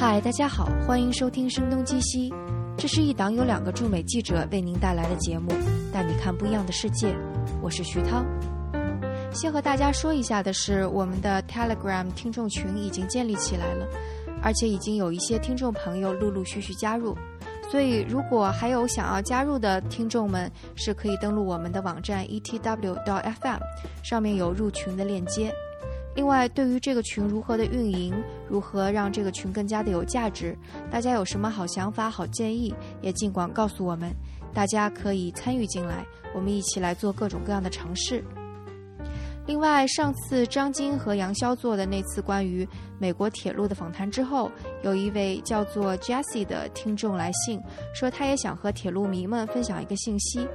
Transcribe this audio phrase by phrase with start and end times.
[0.00, 2.30] 嗨，大家好，欢迎收听《声东击西》，
[2.76, 5.50] 这是一档由两个驻美记者为您带来的节目，
[5.92, 7.12] 带你看不一样的世界。
[7.60, 8.24] 我是徐涛。
[9.32, 13.88] 先和大家说一下的是，我们的 Telegram 听众群已经建立起来了，
[14.40, 17.18] 而且已经有一些听众朋友陆陆续续加入。
[17.68, 23.58] 所以，如果还有想要加入的听众们，是可以登录我们的网站 etw.fm，
[24.04, 25.52] 上面有入群的链接。
[26.18, 28.12] 另外，对于这个群如何的运营，
[28.48, 30.58] 如何让这个群更加的有价值，
[30.90, 34.12] 大家有什么好想法、好建议，也尽管告诉我们，
[34.52, 38.24] 大家可以参与进来，我们一起来做各种各样的尝试。
[39.46, 44.50] 另外，上次张晶和杨潇做的那次关于美国铁路的访谈之后，
[44.82, 47.62] 有一位叫做 Jesse 的听众来信，
[47.94, 50.48] 说他也想和铁路迷们分享一个信息。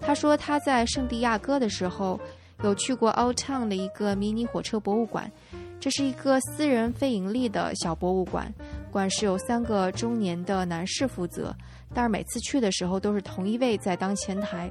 [0.00, 2.18] 他说他在圣地亚哥的时候，
[2.62, 5.30] 有去过 Old Town 的一个迷你火车博物馆，
[5.78, 8.52] 这是一个私人非盈利的小博物馆，
[8.90, 11.54] 馆是由三个中年的男士负责，
[11.94, 14.70] 但是每次去的时候都是同一位在当前台。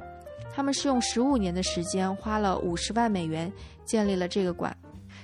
[0.53, 3.51] 他们是用十五年的时间，花了五十万美元
[3.85, 4.75] 建立了这个馆，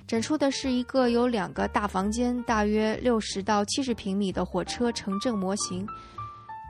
[0.07, 5.85] 展出的是一个有两个大房间、大约六十到七十平米的火车城镇模型。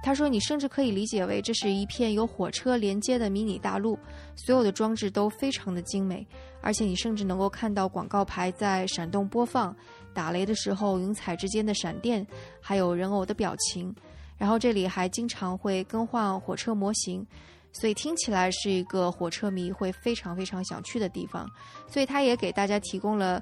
[0.03, 3.97] 他说：“你甚至可以理解为这是一片由火车连接的迷你大陆，
[4.35, 6.27] 所有的装置都非常的精美，
[6.61, 9.73] 而且你甚至能够看到广告牌在闪动播放，
[10.13, 12.27] 打雷的时候云彩之间的闪电，
[12.59, 13.95] 还有人偶的表情。
[14.37, 17.25] 然后这里还经常会更换火车模型。”
[17.75, 21.49] 所以听起来是一个火车迷会非常非常想去的地方，
[21.87, 23.41] 所以他也给大家提供了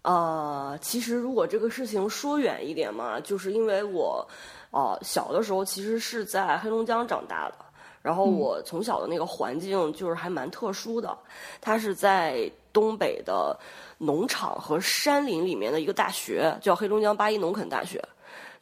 [0.00, 4.26] 呃，其实如果这个事情说远一点嘛，就是因为我，
[4.70, 7.56] 呃，小的时候其实是在黑龙江长大的，
[8.00, 11.14] 然后我从小的那个环境就是还蛮特殊的，
[11.60, 13.58] 它是在东北的
[13.96, 17.98] 农场和山林里面的一个大学，叫黑龙江八一农垦大学，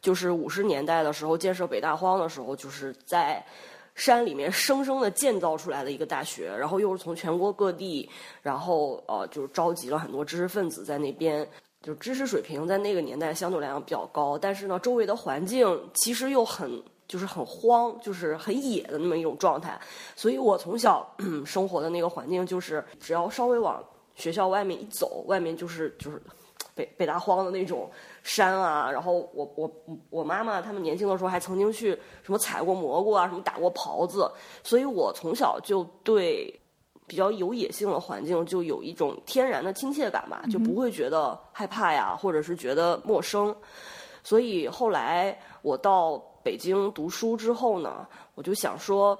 [0.01, 3.45] 就是五十年代的时候建设北大荒的时候，就是在。
[3.95, 8.09] 山里面生生的建造出来的一个大学，然后又是从全国各地，
[8.41, 11.47] 然后呃，就是召集了很多知识分子在那边，
[11.79, 19.79] 就知识水平在那个年代相对来讲比较高，但是呢，周围的环境其实又很就是很荒，就是很野的那么一种状态，
[20.15, 21.07] 所以我从小、
[21.45, 23.79] 生活的那个环境就是，只要稍微往
[24.15, 26.21] 学校外面一走，外面就是就是
[26.75, 27.89] 北北大荒的那种
[28.23, 29.71] 山啊，然后我我
[30.09, 31.91] 我妈妈他们年轻的时候还曾经去
[32.23, 34.31] 什么采过蘑菇啊，什么打过狍子，
[34.63, 36.59] 所以我从小就对
[37.05, 43.55] 比较有野性的环境就有一种天然的亲切感吧，就不会觉得害怕呀，或者是觉得陌生。
[44.23, 49.19] 所以后来我到北京读书之后呢，我就想说，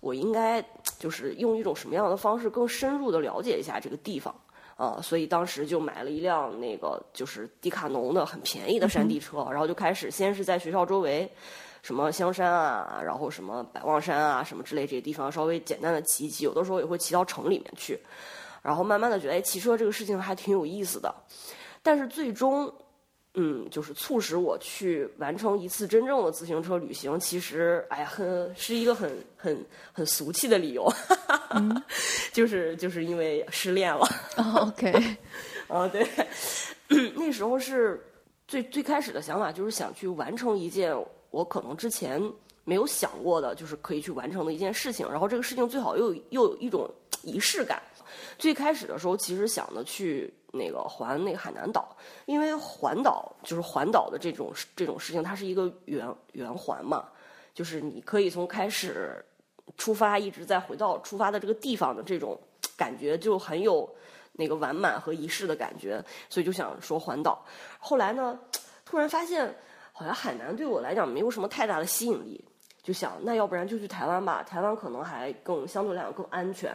[0.00, 0.62] 我应该
[1.02, 4.32] 就是用一种什么样的方式更深入的了解一下这个地方。
[4.76, 11.30] 啊、所以当时就买了一辆那个就是迪卡侬的很便宜的山地车，然后就开始先是在学校周围，
[11.82, 18.00] 什么香山啊，然后什么百望山啊，什么之类这些地方稍微简单的骑一骑，有的时候也会骑到城里面去，
[18.62, 21.14] 然后慢慢的觉得，哎，骑车这个事情还挺有意思的，
[21.82, 22.72] 但是最终。
[23.34, 30.86] 嗯，就是促使我去完成一次真正的自行车旅行，其实，哎呀，很是一个很很很俗气的理由，
[32.32, 34.06] 就是就是因为失恋了。
[34.36, 34.92] 哦，OK，
[35.68, 36.06] 啊，对，
[37.16, 37.98] 那时候是
[38.46, 40.94] 最最开始的想法，就是想去完成一件
[41.30, 42.20] 我可能之前
[42.64, 45.10] 没有想过的，就是可以去完成的一件事情。
[45.10, 46.86] 然后这个事情最好又又有一种
[47.22, 47.82] 仪式感。
[48.38, 51.96] 最开始的时候，其实想的去那个环那个海南岛，
[52.26, 57.08] 因为环岛就是环岛的这种这种事情，它是一个圆圆环嘛，
[57.52, 59.24] 就是你可以从开始
[59.76, 62.40] 出发一直再回到出发的这个地方的这种。
[62.74, 63.88] 感觉就很有
[64.32, 67.44] 那个完满和仪式的感觉，所以就想说环岛。
[67.78, 68.36] 后来呢，
[68.84, 69.54] 突然发现
[69.92, 72.44] 好像海南对我来讲没有什么太大的吸引力，
[72.82, 76.74] 就想那要不然就去台湾吧，台湾可能还更相对来讲更安全，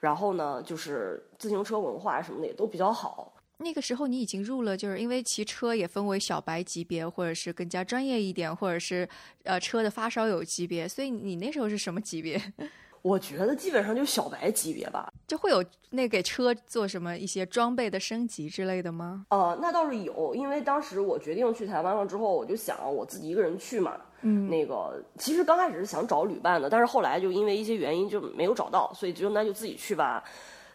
[0.00, 3.32] 然后呢，就是自行车文化什么的也都比较好。
[3.58, 9.08] 那个时候你已经入了，就是因为骑车也分为小白级别，或者是更加专业一点，或者是
[9.44, 12.38] 呃车的发烧友级别，所以你那时候是什么级别？
[13.00, 15.10] 我觉得基本上就小白级别吧。
[15.28, 19.24] 就会有那给车做什么一些装备的升级之类的吗？
[19.30, 23.96] 呃，那倒是有，因为当时我决定去台湾了之后，我就想我自己一个人去嘛。
[24.22, 30.24] 嗯，那个其实刚开始是想找旅伴的，但是后来就因为一些原因就没有找到，所以就那就自己去吧。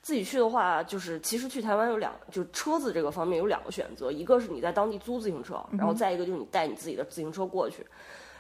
[0.02, 7.84] 自己去的话，就是其实去台湾有两，就车子这个方面有两个选择，一个是你在当地租自行车，然后再一个就是你带你自己的自行车过去。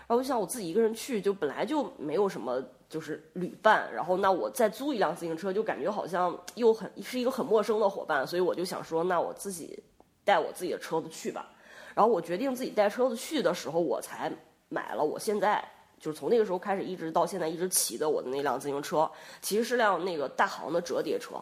[0.07, 2.59] 然后我想我自己一个人去，就本来就没有什么
[2.89, 9.83] 就是旅伴，然后那我再租一辆自行车，就感觉好像又很是一个很陌生的伙伴，所以我就想说，那我自己
[10.25, 11.48] 带我自己的车子去吧。
[11.94, 14.31] 然后我决定自己带车子去的时候，我才
[14.72, 15.64] 买了我现在。
[16.00, 19.08] 就是从那个时候开始，一直到现在一直骑的我的那辆自行车，
[19.40, 21.40] 其实是辆那个大行的折叠车。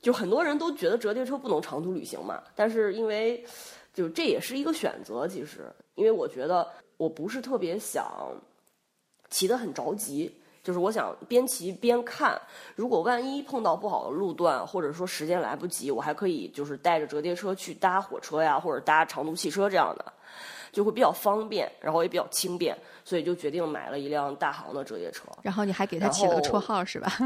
[0.00, 3.44] 就很多人都觉得折叠车不能长途旅行嘛，但是因为
[3.92, 5.28] 就这也是一个选择。
[5.28, 6.66] 其实，因为我觉得
[6.96, 8.10] 我不是特别想
[9.28, 12.40] 骑得很着急，就是我想边骑边看。
[12.74, 20.12] 如果万一碰到不好的路段，或者说时间来不及，我还可以就是带着折叠车去搭火车呀，或者搭长途汽车这样的。
[20.74, 25.28] 就会比较方便，然后也比较轻便，所以就决定买了一辆大行的折叠车。
[25.40, 27.16] 然后你还给他起了个绰号是吧？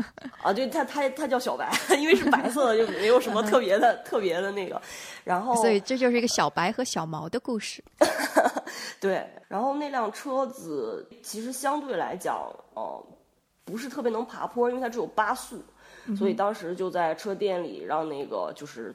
[0.42, 4.80] 啊，对，他他他叫小白，因为是白色的，就没有什么特别的特别的那个。
[5.24, 7.82] 然后，所以这就是一个小白和小毛的故事。
[9.00, 13.02] 对，然后那辆车子其实相对来讲，呃，
[13.64, 15.56] 不是特别能爬坡，因为它只有八速，
[16.18, 18.94] 所以当时就在车店里让那个就是。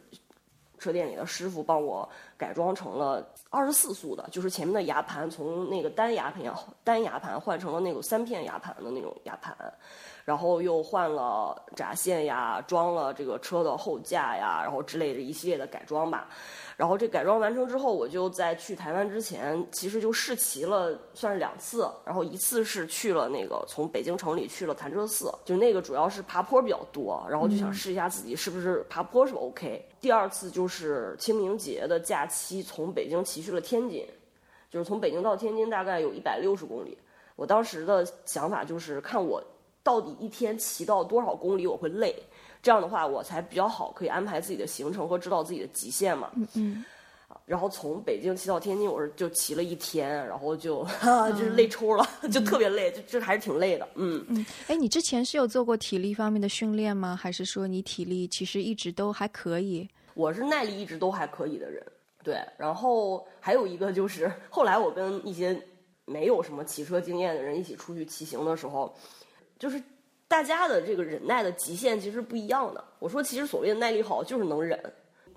[0.83, 2.07] 车店里的师傅帮我
[2.37, 6.43] 改装成了二十四速的，就是前面的牙盘从那个单牙盘
[6.83, 9.55] 单牙盘换成了那种三片牙盘的那种牙盘，
[10.25, 16.29] 然后又换了闸线呀，装了这个车的后架呀，然后之类的一系列的改装吧。
[16.75, 21.87] 然后这改装完成之后，我就在去台湾之前，其实就试骑了，算是两次。
[22.03, 29.85] 然后一次是去了那个从北京城里去了潭柘寺，就那个主要是爬坡比较多，然后就想试一下自己是不是爬坡是 OK。
[30.01, 34.07] 第二次就是清明节的假期，从北京骑去了天津，
[34.69, 36.97] 就是从北京到天津大概有一百六十公里。
[37.35, 39.43] 我当时的想法就是看我
[39.83, 42.15] 到底一天骑到多少公里我会累。
[42.61, 46.31] 这样的话，我才比较好，可以安排自己的行程和知道自己的极限嘛。
[46.35, 46.85] 嗯嗯。
[47.45, 50.85] 然后从北京骑到天津，我是就骑了一天，然后就
[51.35, 53.85] 就是累抽了， 就特别累，就这还是挺累的。
[53.95, 54.45] 嗯嗯。
[54.67, 57.19] 哎，你之前是有做过体力方面的训练吗？
[57.19, 59.89] 还是说你体力其实一直都还可以？
[60.13, 61.85] 我是耐力一直都还可以的人。
[62.23, 62.37] 对。
[62.55, 65.59] 然后还有一个就是，后来我跟一些
[66.05, 68.95] 没有什么骑车经验的人一起出去骑行的时候，
[69.63, 69.81] 就是。
[70.25, 72.83] 大家的这个忍耐的极限其实不一样的。
[72.97, 74.79] 我说，其实所谓的耐力好，就是能忍。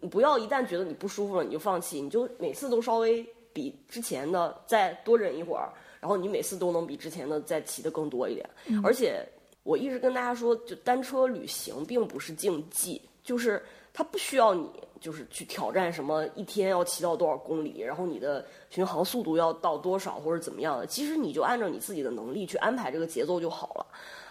[0.00, 2.00] 你不要一旦觉得你不舒服了，你就放弃。
[2.00, 5.70] 你就每次都稍微比之前的再多忍一会儿，
[6.00, 8.48] 然后你每次都能比之前的再骑的更多一点。
[8.82, 9.22] 而且
[9.64, 13.60] 我一直跟大家说，就单车旅行并不是竞技，就是
[13.92, 14.66] 它不需要你
[15.00, 20.86] 就是去挑战什么一天要骑到多少公里，然后你的巡航速度要到多少或者怎么样的。
[20.86, 23.86] 其实你就按照你自己的能力去安排这个节奏就好了。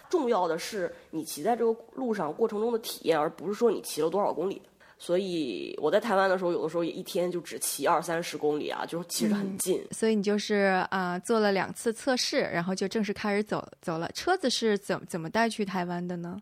[0.10, 4.62] 重要的是你骑在这个路上过程中的体验，而不是说你骑了多少公里。
[4.98, 9.86] 所以我在台湾的时候，有的时候也一天就只骑二三十公里啊，就其实很近。
[9.92, 14.10] 所以你就是啊，做了两次测试，然后就正式开始走走了。
[14.14, 16.42] 车子是怎怎么带去台湾的呢？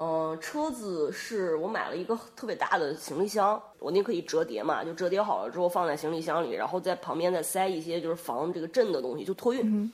[0.00, 9.92] 嗯，车子是我买了一个特别大的行李箱，我那可以折叠嘛，就折叠好了之后放在行李箱里，然后在旁边再塞一些就是防这个震的东西，就托运。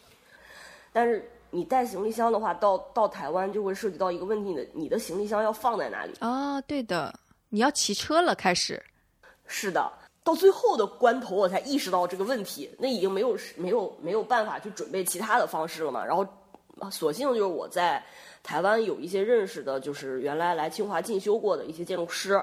[0.93, 1.29] 但是。
[1.51, 6.13] 你带行李箱的话，到到台湾就会涉及到一个问题：你的你的行李箱要放在哪里？
[6.19, 7.15] 啊，对的，
[7.49, 8.83] 你要骑车了，开始。
[9.47, 9.89] 是的，
[10.25, 12.69] 到最后的关头，我才意识到这个问题。
[12.77, 16.05] 那已经没有没有没有办法去准备其他的方式了嘛。
[16.05, 16.27] 然后，
[16.91, 18.05] 索性就是我在
[18.45, 22.41] 台湾有一些认识的，就是原来来清华进修过的一些建筑师。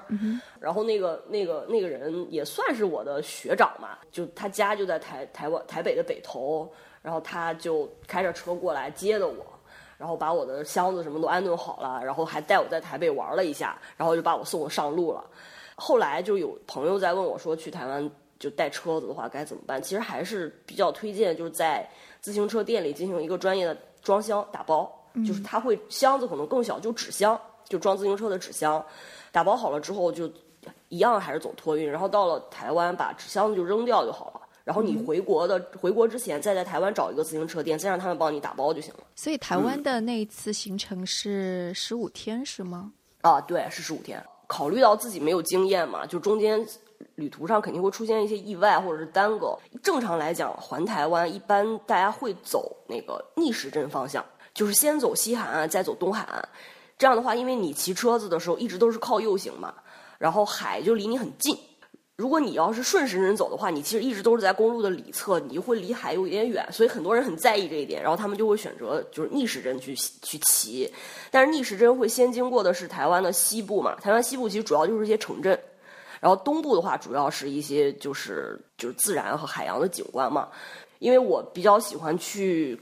[0.59, 6.69] 然后那个那个那个人也算是我的学长嘛，就他家就在台台湾台北的北投。
[7.03, 9.43] 然后他就开着车过来接的我，
[9.97, 15.25] 然后把我的箱子什么都安顿好了，然后还带我在台北玩了一下，然后就把我送上路了。
[15.73, 19.81] 后来就有朋友在问我说，去台湾就带车子的话该怎么办？
[19.81, 21.89] 其实还是比较推荐，就是在
[22.19, 28.83] 自行车店里进行一个专业的装箱打包，就是它会箱子可能更小，就纸箱，就装自行车的纸箱，
[29.31, 30.29] 打包好了之后就
[30.89, 34.41] 一样还是走托运，然后到了台湾把纸箱子就扔掉就好了。
[34.63, 38.99] 然后你回国的回国之前，再在台湾找一个自行车店，再让他们帮你打包就行了。
[39.15, 42.91] 所以台湾的那一次行程是十五天是吗？
[43.21, 44.23] 啊，对，是十五天。
[44.45, 46.63] 考虑到自己没有经验嘛，就中间
[47.15, 49.57] 旅途上肯定会出现一些意外或者是耽搁。
[49.81, 56.49] 正常来讲，环台湾一般大家会走那个逆时针方向，就是先走西海岸，再走东海岸。
[56.97, 59.73] 这样的话，因为你骑车子的时候一直都是靠右行嘛，
[60.17, 61.57] 然后海就离你很近。
[62.15, 70.87] 如果你要是顺时针走的话，你其实一直都是在公路的里侧，你就会离海有一点远，所以很多人很在意这一点，然后他们就会选择就是逆时针去去骑。
[71.31, 73.95] 但是逆时针会先经过的是台湾的西部嘛？
[73.95, 75.59] 台湾西部其实主要就是一些城镇，
[76.19, 80.49] 然后东部的话主要是一些就是就是自然和海洋的景观嘛。
[80.99, 82.79] 因为我比较喜欢去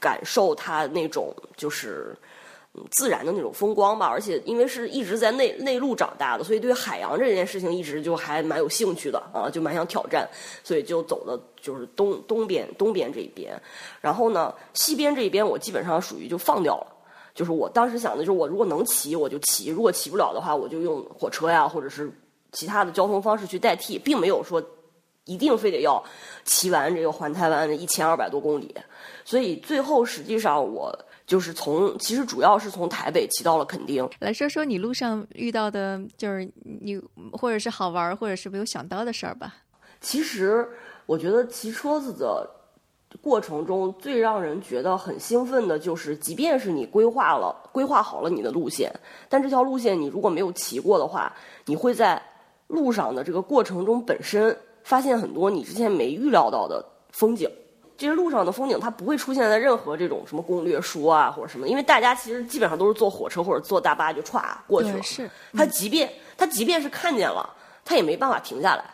[0.00, 2.16] 感受它那种就是。
[2.88, 10.26] 自然的那种风光吧，而且因为是一直在内内陆长大的，所以对海洋这件事情一直就还蛮有兴趣的啊，就蛮想挑战，
[10.62, 13.60] 所以就走的就是东东边东边这一边，
[14.00, 16.86] 然后呢西边这一边我基本上属于就放掉了，
[17.34, 22.08] 就是我当时想的就是我如果能骑我就骑，如果骑不了的话我就用火车呀或者是
[22.52, 24.62] 其他的交通方式去代替，并没有说
[25.24, 26.02] 一定非得要
[26.44, 28.74] 骑完这个环台湾的一千二百多公里，
[29.24, 30.96] 所以最后实际上我。
[31.26, 34.04] 就是从，其实主要是从台北骑到了垦丁。
[34.18, 37.00] 来说说你路上遇到的，就是你
[37.32, 39.54] 或者是好玩，或者是没有想到的事儿吧。
[40.00, 40.68] 其实
[41.06, 42.50] 我觉得骑车子的
[43.22, 48.92] 过程中，最让人觉得很兴奋的就是，即便是你规划了、规划好了你的路线，
[49.28, 51.32] 但这条路线你如果没有骑过的话，
[51.64, 52.20] 你会在
[52.66, 54.58] 路上的这个过程中本身
[54.90, 57.48] 发现很多你之前没预料到的风景。
[57.96, 65.02] 这些路上的风景，它不会出现在任何这种什么攻略书啊，或者什么，因为大家其实基本上都是坐火车或者坐大巴就歘过去了。
[65.02, 67.48] 是，他即便他即便是看见了，
[67.84, 68.84] 他也没办法停下来，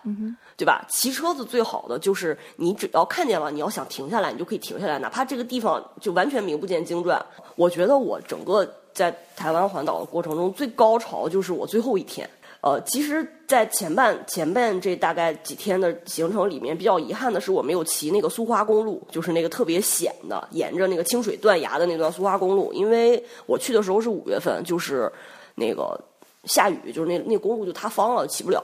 [0.54, 0.84] 对吧？
[0.88, 7.24] 骑车子最好的就是你只要看见了，你要想停下来，你就可以停下来，哪怕这个地方就完全名不见经传。
[7.54, 12.28] 我觉得我整个在台湾环岛的过程中，最高潮就是我最后一天。
[12.66, 22.72] 呃，其实，在前半前半这大概几天的行程里面，比较遗憾的是我没有骑那个苏花公路，就是那个特别险的，沿着那个清水断崖的那段苏花公路。
[22.72, 25.08] 因为我去的时候是五月份，就是
[25.54, 25.96] 那个
[26.46, 28.60] 下雨，就是那那公路就塌方了，骑不了，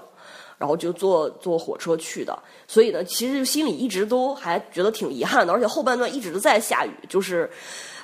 [0.58, 2.36] 然后就坐坐火车去的。
[2.66, 7.48] 所以呢，其实心里一直都还觉得挺遗憾的，而且后半段一直在下雨，就是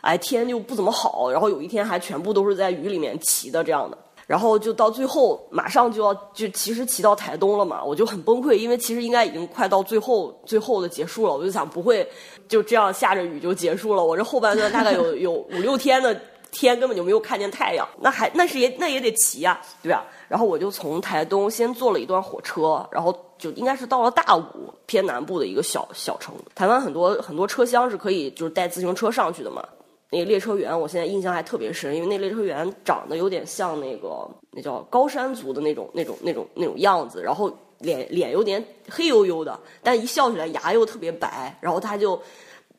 [0.01, 3.99] 哎天就不怎么好，然后有一天还全部都是在雨里面骑的这样的。
[4.29, 12.07] 然后就到最后，马上就要就其实骑到台东了嘛，我就很崩溃，因为其实应该已经快到最后最后的结束了，我就想不会
[12.47, 16.15] 就这样下着雨就结束了，我这后半段大概有有五六天的
[16.51, 20.05] 天根本就没有看见太阳，那还那是也那也得骑呀，对吧？
[20.29, 24.45] 然后我就从台东先坐了一段火车，然后就应该是到了大武
[24.85, 29.67] 偏南部的一个小小城，台湾很多很多车厢是可以就是带自行车上去的嘛。
[30.11, 42.21] 那个列车员，我现在印象还特别深，因为那列车员长得有点像那个那叫高山族的那种那种那种那种样子，然后脸脸有点黑黝黝的，但一笑起来牙又特别白，然后他就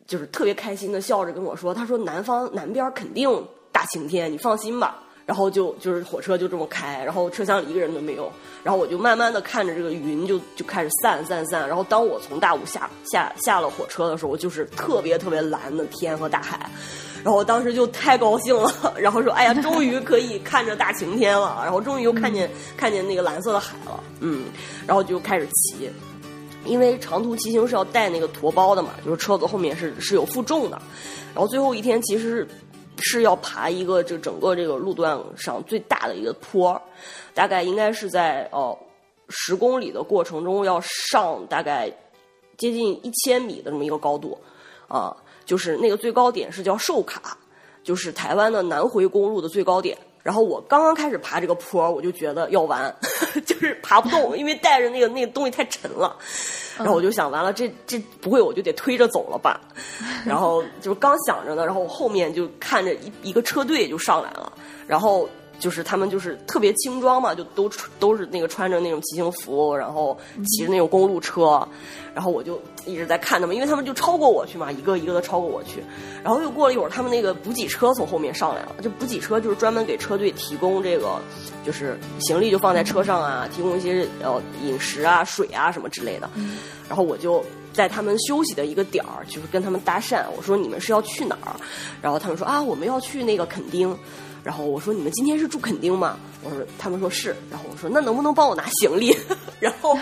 [0.08, 3.30] 就是特别开心的笑着跟我说：“他说南方南边肯定
[3.72, 8.32] 大晴天，你放心吧。”然后就就是火车就这么开，然后车厢里一个人都没有，
[8.64, 16.68] 然后我就慢慢的看着这个云就就开始散散散，然后当我从大雾下下下了火车的时候，就是特别特别蓝的天和大海。
[17.24, 24.46] 然后我当时就太高兴了， 然后说：“哎呀，终于可以看着大晴天了，然后终于又看见看见那个蓝色的海了。”嗯，
[24.88, 25.90] 然后就开始骑，
[26.66, 30.82] 因为长途骑行是要带那个驮包的嘛，就是车子后面是是有负重的。
[31.34, 32.48] 然后最后一天其实
[33.00, 36.82] 是要爬一个这整个这个路段上最大的一个坡，
[37.34, 38.78] 大概应该是在哦
[39.28, 41.92] 十公里的过程中要上大概
[42.58, 44.38] 接近一千米的这么一个高度
[44.88, 45.16] 啊。
[45.50, 47.36] 就是那个最高点是叫寿卡，
[47.84, 49.98] 就是台湾的南回公路的最高点。
[50.22, 52.96] 然后我刚刚开始爬这个坡，我就觉得要完，
[53.48, 56.16] 就是爬不动，因为带着那个那个东西太沉了。
[56.78, 59.60] 然后我就想，完了，这这不会我就得推着走了吧？
[60.24, 64.54] 然后就是刚想着呢，然后我后面就看着一一个车队就上来了，
[64.86, 65.28] 然后。
[65.60, 71.68] 就是他们就是特别轻装嘛，就都都是那个穿着那种骑行服，然后骑着那种公路车，
[72.16, 75.84] 然后我就一直在看他们，因为他们就超过我去嘛，一个一个的超过我去，
[76.24, 81.20] 然后又过了一会儿，他们那个补给车从后面上来了，就补给车就是专门给车队提供这个，
[81.66, 86.30] 就是行李就放在车上啊，提供一些呃饮食啊、水啊什么之类的，
[86.88, 91.54] 然后我就在他们休息的一个点儿，就是跟他们搭讪，我说你们是要去哪儿？
[92.02, 93.94] 然后他们说啊，我们要去那个垦丁。
[94.50, 96.18] 然后我说你们今天是住垦丁吗？
[96.44, 99.16] 我说他们说是，然后我说那能不能帮我拿行李？
[99.62, 99.96] 然后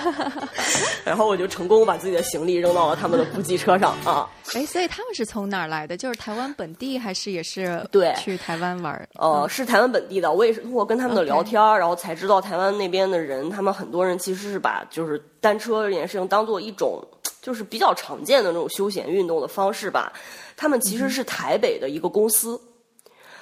[1.04, 4.25] 然后我就成功把自己的行李扔到了他们的补给车上啊。
[4.54, 5.98] 哎，所以他们是从哪儿来的？
[5.98, 9.06] 就是台湾本地还是也是对去台湾玩儿？
[9.16, 17.06] 呃，是台湾本地的，我也是通过跟他们的聊天然后才知道台湾那边的人，他们很多人其实是把就是单车这件事情当做一种
[17.42, 20.13] 就是比较常见的那种休闲运动的方式吧。
[20.56, 22.60] 他们其实是台北的一个公司，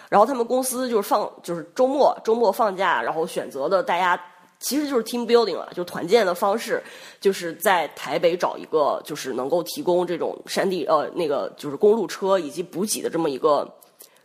[0.10, 4.20] 然后他们公司就是放就是周末周末放假，然后选择的大家
[4.60, 6.82] 其实就是 team building 了，就团建的方式，
[7.20, 13.70] 就是在台北找一个就是能够提供这种山地呃那个就是公路车以及补给的这么一个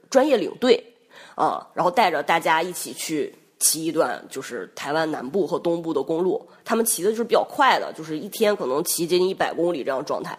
[0.08, 0.82] 专业领队
[1.34, 10.38] 啊，然后带着大家一起去骑一段就是台湾南部和东部的公路，他们骑的就是比较快的，就是一天可能骑接近一百公里这样状态。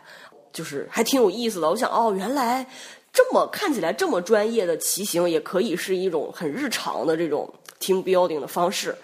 [0.54, 1.70] 就是还挺有意思的。
[1.70, 2.68] 我想，哦，原来
[3.14, 8.96] 这么看起来这么专业的骑行，也可以是一种很日常的这种 team building 的方式。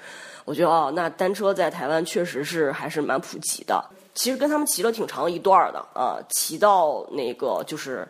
[0.45, 3.83] 我觉得，哦，那单车在台湾确实是还是蛮普及的。
[4.13, 8.07] 其实跟他们骑了挺长一段的啊，骑到那个就是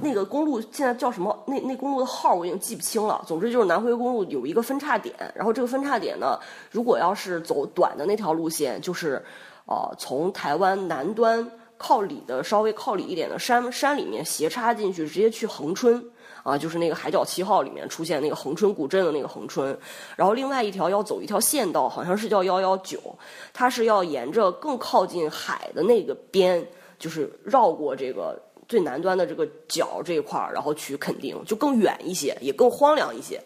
[0.00, 1.36] 那个公路现在叫什么？
[1.46, 3.20] 那那公路的号我已经记不清了。
[3.26, 6.38] 总之就是南回公路有一个分叉点，然后这个分叉点呢，
[6.70, 9.20] 如果要是走短的那条路线，就是
[9.66, 11.50] 呃从台湾南端。
[11.78, 16.04] 靠里的稍微靠里一点的山山里面斜插进去，直接去恒春
[16.42, 19.78] 啊，就是那个海角七号里面出现那个恒春古镇的那个恒春。
[20.16, 22.98] 然后另外一条要走一条县道，好像是叫幺幺九，
[23.52, 26.66] 它是要沿着更靠近海的那个边，
[26.98, 33.40] 就是绕过这个最南端的这个角这一块儿，然后去垦丁，就更远一些，也更荒凉一些。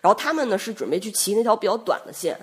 [0.00, 2.36] 然后他们呢是准备去骑那条比较短的线，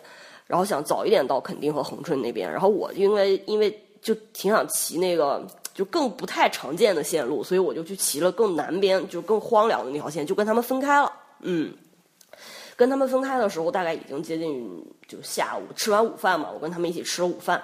[0.48, 2.50] 然后想早一点到垦丁和恒春那边。
[2.50, 3.82] 然后我因为因为。
[4.06, 5.44] 就挺想骑那个，
[5.74, 11.12] 就更不太常见的线路，所以我就去骑了更南边，就更荒凉的那条线，就跟他们分开了。
[11.42, 11.74] 嗯，
[12.76, 17.60] 跟他们分开的时候，大概已经接近就下午吃完午饭嘛，我跟他们一起吃了午饭。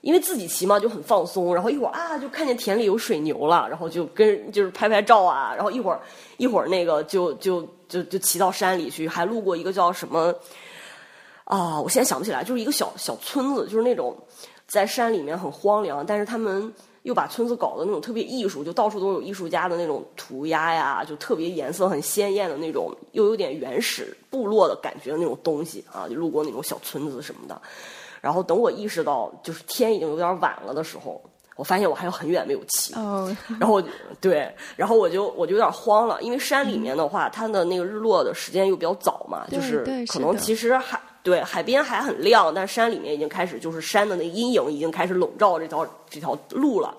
[0.00, 6.00] 因为自己骑嘛就很放松，然后一会儿啊就看见田里有水牛了，然后就跟就是拍拍照啊，然后一会儿
[6.38, 10.34] 一会儿那个就就就就骑到山里去，还路过一个叫什么
[11.44, 14.18] 啊，我现在想不起来，就是一个小小村子，就是那种。
[14.74, 16.72] 在山里面很荒凉，但是他们
[17.04, 26.08] 又把村子搞得那种特别艺术，就到处都有艺术家的那种涂鸦呀，就特别颜色很鲜艳的那种，又有点原始部落的感觉的那种东西啊。
[26.08, 27.62] 就路过那种小村子什么的，
[28.20, 31.22] 然后等我意识到就是天已经有点晚了的时候，
[31.54, 32.94] 我发现我还有很远没有骑。
[32.94, 33.34] 哦。
[33.60, 33.80] 然后
[34.20, 41.00] 对，然后我就我就有点慌了，因为山里面的话，它的那个日落的时间又比较早嘛，就是可能其实还。
[41.24, 46.94] 对，海边还很亮，但山里面已经开始，就是山的那阴影已经开始笼罩这条这条路了。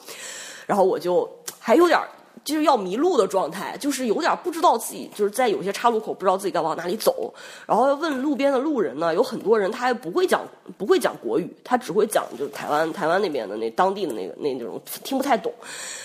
[0.65, 1.99] 然后我就还有点
[2.43, 7.31] 就是要迷路的状态，就是有点不知道自己就是在有些岔路口不知道自己该往哪里走。
[7.67, 10.41] 然后问路边的路人呢，有很多人他还不会讲
[10.75, 15.53] 不会讲国语，他只会讲就是台湾台湾那边的那当地的那个那那种听不太懂。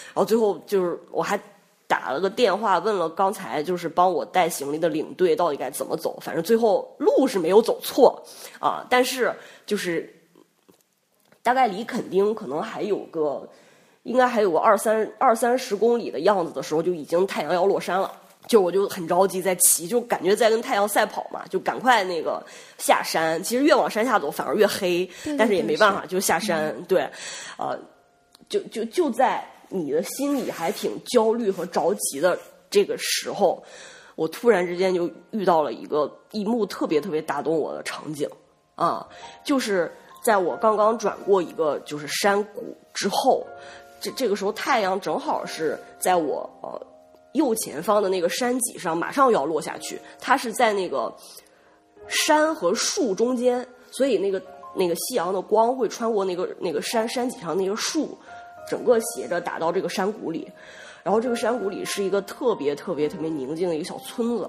[0.09, 1.40] 然后最后就是我还。
[1.90, 8.24] 打了个电话问了刚才就是帮我带行李的领队到底该怎么走，反正最后路是没有走错
[8.61, 9.35] 啊，但是
[9.66, 10.09] 就是
[11.42, 13.48] 大概离垦丁可能还有个
[14.05, 18.09] 应该还有个二三二三十公里的样子的时候，就已经太阳要落山了，
[18.46, 22.40] 就我就很着急在骑，就感觉在跟太阳赛跑嘛，就赶快那个
[22.79, 23.42] 下山。
[23.42, 26.72] 其实越往山下走反而越黑，但是也没办法，就下山。
[26.85, 27.03] 对，
[27.59, 27.76] 呃，
[28.48, 29.44] 就就就在。
[29.70, 33.62] 你的心里还挺焦虑和着急的这个时候，
[34.16, 38.28] 我突然之间就遇到了一个一幕特别特别打动我的场景
[38.74, 39.09] 啊，
[39.44, 39.90] 就是
[40.22, 43.46] 在我刚刚转过一个就是山谷之后，
[44.00, 46.87] 这这个时候太阳正好是在我呃
[47.33, 49.98] 右前方的那个山脊上，马上要落下去。
[50.18, 51.14] 它是在那个
[52.09, 54.42] 山和树中间，所以那个
[54.74, 58.18] 那个夕阳的光会穿过那个那个山山脊上那个树。
[58.70, 60.48] 整个斜着打到这个山谷里，
[61.02, 64.48] 然后这个山谷里是一个特别特别特别宁静的一个小村子，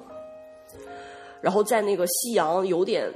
[1.41, 3.11] 然后在那个夕阳有点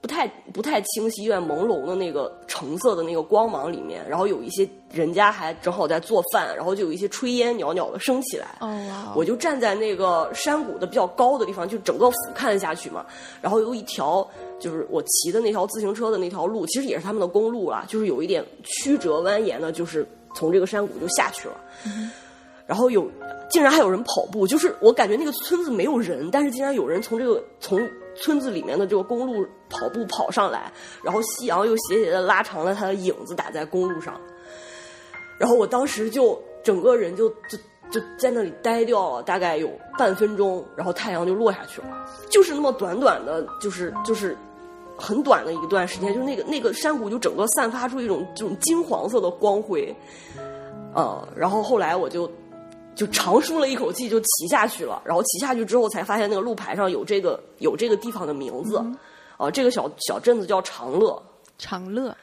[0.00, 8.56] 不太不太清晰、有点朦胧的那个橙色的那个光芒里面，然后有一些人家还正好在做饭，然后就有一些炊烟袅袅的升起来。
[8.60, 13.06] 哦，我就站在那个山谷的比较高的地方，就整个俯瞰下去嘛，
[13.40, 14.28] 然后有一条。
[14.58, 21.56] 就是我骑的那条自行车的那条路，其实也是他们的公路了，就是有一点曲折蜿蜒的，就是从这个山谷就下去了。
[22.66, 23.08] 然后有，
[23.48, 27.80] 竟然还有人跑步，就是我感觉那个村子没有人，但是竟然有人从这个从
[28.16, 30.72] 村子里面的这个公路跑步跑上来，
[31.02, 34.20] 然后夕阳又斜斜的拉长了他的影子打在公路上，
[35.38, 37.56] 然后我当时就整个人就就
[37.88, 41.88] 就在那里呆掉了大概有半分钟，然后太阳就落下去了，
[42.28, 44.36] 就是那么短短的，就是就是
[44.96, 49.94] 很短的一段时间，就那个那个山谷就整个散发出一种这种金黄色的光辉，
[50.94, 52.30] 呃，然后后来我就
[52.94, 55.02] 就长舒了一口气，就骑下去了。
[55.04, 58.82] 然后骑下去之后，才发现那个路牌上有这个有这个地方的名字，
[59.36, 61.22] 啊、这个小小镇子叫长乐，
[61.58, 62.16] 长乐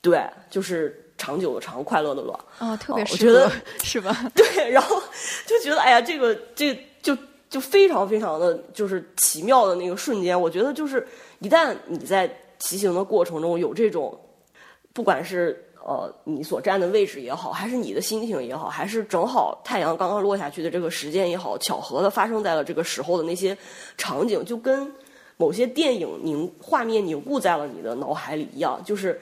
[0.00, 2.38] 对，就是长久的长，快乐的乐。
[2.60, 3.50] 哦，特别觉得
[3.82, 4.30] 是吧？
[4.36, 5.02] 对，然后
[5.44, 7.16] 就觉得哎呀，这个这就
[7.50, 10.40] 就非常非常的就是奇妙的那个瞬间。
[10.40, 11.04] 我觉得就是
[11.40, 14.18] 一旦你在骑行的过程中有这种，
[14.92, 23.56] 不管是呃你所站的位置也好，还是你的心情也好，还是正好太阳刚刚落下去的这个时间也好，巧合的发生在了这个时候的那些
[23.96, 24.92] 场景，就跟
[25.36, 29.20] 某些电影凝画面凝固在了你的脑海里一样，就是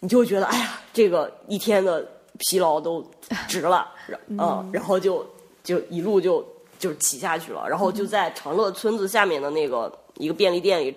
[0.00, 3.02] 你就会觉得哎呀，这个一天的疲劳都
[3.48, 5.26] 值了， 然嗯，然后就
[5.64, 6.46] 就一路就
[6.78, 10.94] 就骑下去了，然后就在长乐村子下面的那个一个便利店里，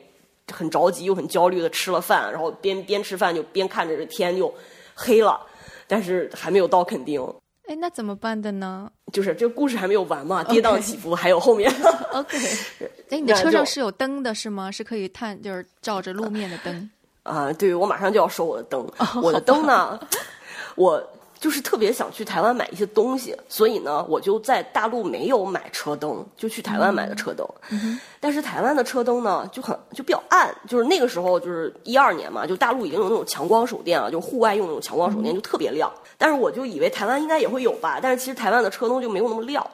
[0.52, 4.54] 很着急又很焦虑的吃了饭，然后边边吃饭就边看着这天就
[4.96, 5.40] 黑了，
[5.88, 7.22] 但是还没有到垦丁。
[7.68, 11.72] 哎，那怎么办的呢就是这个故事还没有完嘛，跌宕起伏还有后面。？
[12.12, 12.38] OK，
[13.10, 14.70] 哎，你的那车上就是有灯的是吗？
[14.70, 16.90] 是可以探，就是照着路面的灯。
[17.24, 18.82] 啊、对我马上就要收我的灯。
[18.98, 19.98] 哦我的灯呢，
[20.76, 21.02] 我
[21.44, 27.46] 就是特别想去台湾买一些东西，所以呢，我就在大陆没有买车灯，就去台湾买的车灯。
[27.70, 35.92] 嗯但是台湾的车灯呢，就很就比较暗，就是那个时候就是一二年嘛，就大陆已经有那种强光手电了，就户外用那种强光手嗯电就特别亮。
[36.18, 39.70] 但是我就以为台湾应该也会有吧，但是其实台湾的车灯就没有那么亮。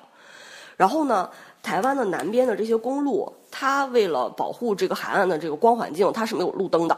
[0.75, 1.29] 然后呢，
[1.62, 6.97] 台湾的南边的这些公路，它为了保护这个海岸的这个光环境，它是没有路灯的，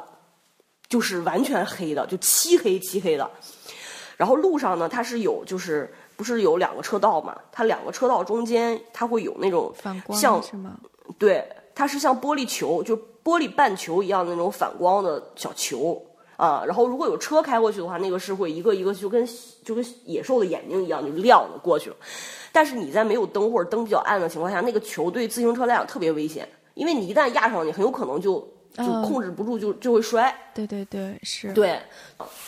[0.88, 3.30] 就是完全黑的，就漆黑漆黑的。
[4.22, 7.36] 然后路上呢，它是有就是不是有两个车道嘛？
[7.52, 10.78] 它两个车道中间它会有那种反光像是吗？
[11.18, 16.00] 对，它是像玻璃球，就玻璃半球一样的那种反光的小球
[16.38, 16.64] 啊。
[16.68, 19.28] 然后如果有车开过去的话，那个是会一个一个就跟
[19.66, 21.96] 就跟野兽的眼睛一样就亮的过去了。
[22.52, 30.34] 但是你在没有灯或者灯比较暗的情况下，那个球对自行车来讲特别危险，因为你一旦压上，你很有可能就就嗯控制不住就就会摔。
[30.54, 31.52] 对对对，是。
[31.54, 31.80] 对，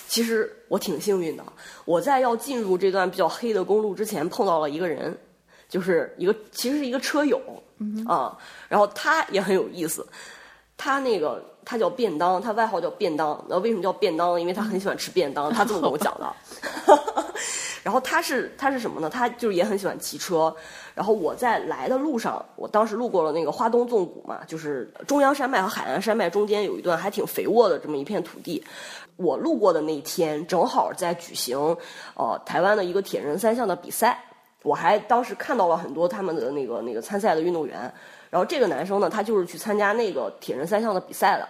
[0.08, 1.44] 其实我挺幸运的，
[1.86, 5.18] 我在要进入这段比较黑的公路之前碰到了一个人，
[5.68, 7.42] 就是一个其实是一个车友
[8.08, 8.38] 啊，
[8.70, 10.06] 然后他也很有意思，
[10.78, 14.40] 他那个他叫便当，他外号叫便当，然后为什么叫便当呢？
[14.40, 16.36] 因为他很喜欢吃便当，他这么跟我讲的。
[17.84, 19.10] 然后他是他是什么呢？
[19.10, 20.56] 他就是也很喜欢骑车。
[20.96, 28.64] 然后我在来的路上，我当时路过了那个花东纵谷嘛，就是中央山脉和海岸山脉中间有一段还挺肥沃的这么一片土地。
[29.18, 31.58] 我路过的那一天，正好在举行
[32.16, 34.24] 呃台湾的一个铁人三项的比赛。
[34.64, 37.94] 我还当时看到了很多他们的那个那个参赛的运动员。
[38.30, 41.48] 然后这个男生呢，他就是去参加那个铁人三项的比赛的。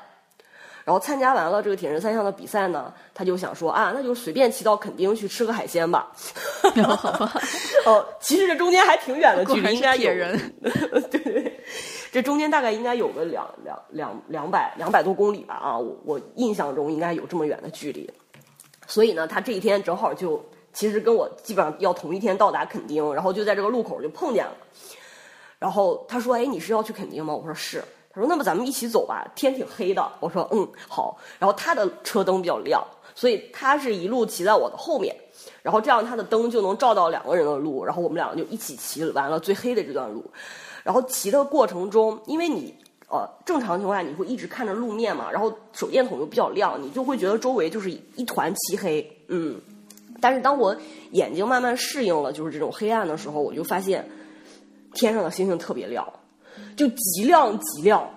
[0.86, 6.12] 然后参加完了这个铁人三项的比赛呢，他就想说啊，那就随便骑到垦丁去吃个海鲜吧。
[6.62, 7.41] 好吧，
[7.88, 10.38] 哦，其实这中间还挺远的距离，应该有铁人。
[10.62, 10.72] 对
[11.22, 11.63] 对对，
[12.12, 18.10] 这中间大概应该有个两两两两百两百多公里吧啊，我我印象中应该有这么远的距离。
[18.86, 20.43] 所以呢，他这一天正好就
[20.74, 24.54] 其实跟我基本上要同一天到达垦丁，然后就在这个路口就碰见了。
[25.60, 27.82] 然后他说：“哎，你是要去垦丁吗？”我说：“是。”
[28.13, 35.15] 他说：“那么咱们一起走吧，天挺黑的。”我说：“嗯，好。”然后他的车灯比较亮，所以他是一路骑在我的后面，
[35.63, 40.23] 然后这样他的灯就能照到两个人的路，然后我们两个就一起骑完了最黑的这段路。
[40.84, 42.76] 然后骑的过程中，因为你
[43.10, 49.60] 呃正常情况下你会一直看着路面嘛，然后手电筒又比较亮，你就会觉得周围就是一团漆黑，嗯。
[50.21, 50.73] 但是当我
[51.12, 54.08] 眼睛慢慢适应了就是这种黑暗的时候，我就发现
[54.93, 56.08] 天上的星星特别亮，
[56.75, 58.09] 就极亮极亮，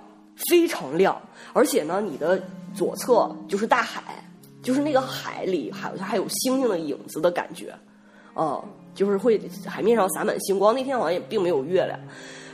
[0.48, 1.20] 非常亮。
[1.52, 2.42] 而且呢，你的
[2.74, 4.22] 左侧就是大海，
[4.62, 7.74] 就是那个海里好像还有星星的影子的感觉，
[8.34, 8.62] 嗯，
[8.94, 10.74] 就是会海面上洒满星光。
[10.74, 11.98] 那天好像也并没有月亮。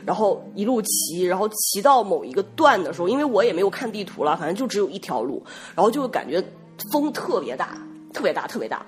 [0.05, 5.41] 然后一路骑，然后骑到某一个段的时候，因为我也没有看地图了，反正就只有一条路，
[5.77, 6.43] 然后就感觉
[6.91, 7.79] 风特别大，
[8.13, 8.85] 特别大，特别大。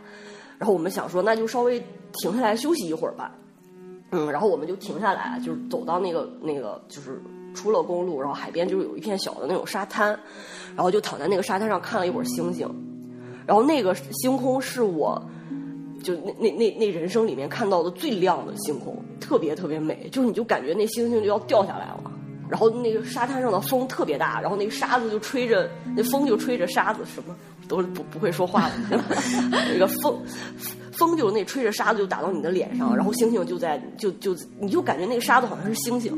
[0.59, 1.80] 然后我们想说，那就稍微
[2.14, 3.33] 停下来休息一会儿吧。
[4.16, 7.20] 嗯，然后我们就停下来，就是走到那个那个，就是
[7.53, 10.09] 出了公路，然后海边就是有一片小的那种沙滩，
[10.77, 12.68] 然后就躺在那个沙滩上看了一会儿星星。
[13.44, 15.20] 然后那个星空是我，
[16.00, 22.12] 就那那那那人生里面看到的最亮的星空，特别特别美，就是你就感觉那星星就要掉下来了。
[22.48, 27.35] 然后那个沙滩上的风特别大，然后那个沙子就吹着，那风就吹着沙子，什么
[27.66, 28.74] 都是不不会说话了。
[29.50, 30.16] 那个风
[31.05, 36.12] 风风就那吹着沙子就打到你的脸上，然后星星就在就就你就感觉那个沙子好像是星星。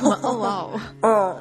[0.00, 1.36] 哦哇哦，嗯，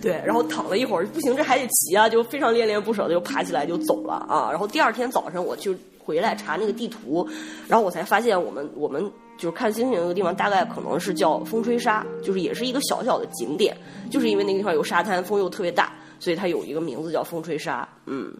[0.00, 4.48] 对，然后躺了一会儿，不行，这还得骑啊，就非常恋恋不舍的就爬起来就走了啊。
[4.50, 7.28] 然后第二天早上我就回来查那个地图，
[7.68, 9.04] 然后我才发现我们我们
[9.36, 13.76] 就是看星星那个地方大概可能是叫风吹沙，就是也是一个小小的景点，
[14.10, 17.88] 就是因为那个地方有沙滩，风又特别大，所以它有一个名字叫风吹沙。
[18.06, 18.34] 嗯，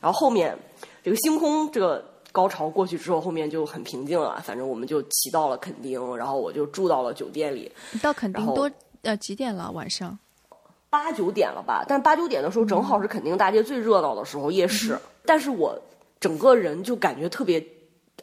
[0.00, 0.54] 然后后面
[1.02, 2.04] 这个星空这个。
[2.32, 4.40] 高潮过去之后，后面就很平静了。
[4.44, 7.70] 反正我们就骑到了垦丁，然后我就住到了酒店里。
[7.92, 8.70] 你到垦丁多
[9.02, 9.70] 呃几点了？
[9.72, 10.18] 晚上
[10.90, 11.84] 八九点了吧？
[11.86, 14.98] 但八九点的时候正好是垦丁大街最热闹的时候，夜市。
[15.24, 15.78] 但是我
[16.18, 17.62] 整个人就感觉特别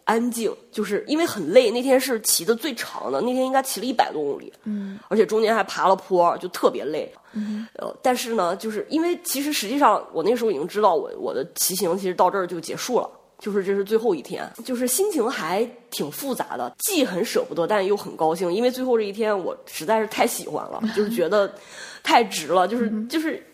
[0.04, 1.70] 安静，就是因为很累。
[1.70, 7.12] 那天是骑的最长的，那天应该骑了一百多公里，嗯，而且中间还爬了坡，就特别累。
[7.34, 13.10] 嗯，呃，但是呢，就是因为其实实际上我那时候已经知道，我我的骑行其实到这儿就结束了。
[13.38, 21.54] 就是这是最后一天，就是心情还挺复杂的，既很舍不得，但又很高兴，因为最后这一天我实在是太喜欢了，就是觉得
[22.02, 23.46] 太值了，就是就是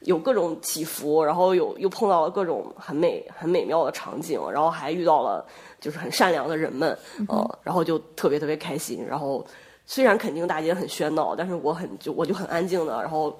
[0.00, 5.46] 有各种起伏，然后有又碰到了各种很美很美妙的场景，然后还遇到了
[5.80, 6.96] 就是很善良的人们，
[7.28, 9.04] 呃，然后就特别特别开心。
[9.06, 9.46] 然后
[9.86, 13.38] 虽然肯定大街很喧闹，但是我很就我就很安静的，然后。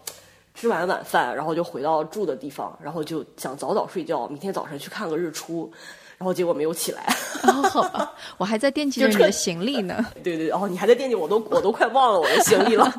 [0.54, 5.70] 吃完晚饭，然后就回到住的地方，然后就想早早睡觉，明天早上去看个日出，
[6.16, 7.02] 然后结果没有起来。
[7.70, 10.04] 好吧，我还在惦记着你的行李呢。
[10.22, 12.92] 对对，然哦，你还在惦记，我都我都快忘了我的行李了。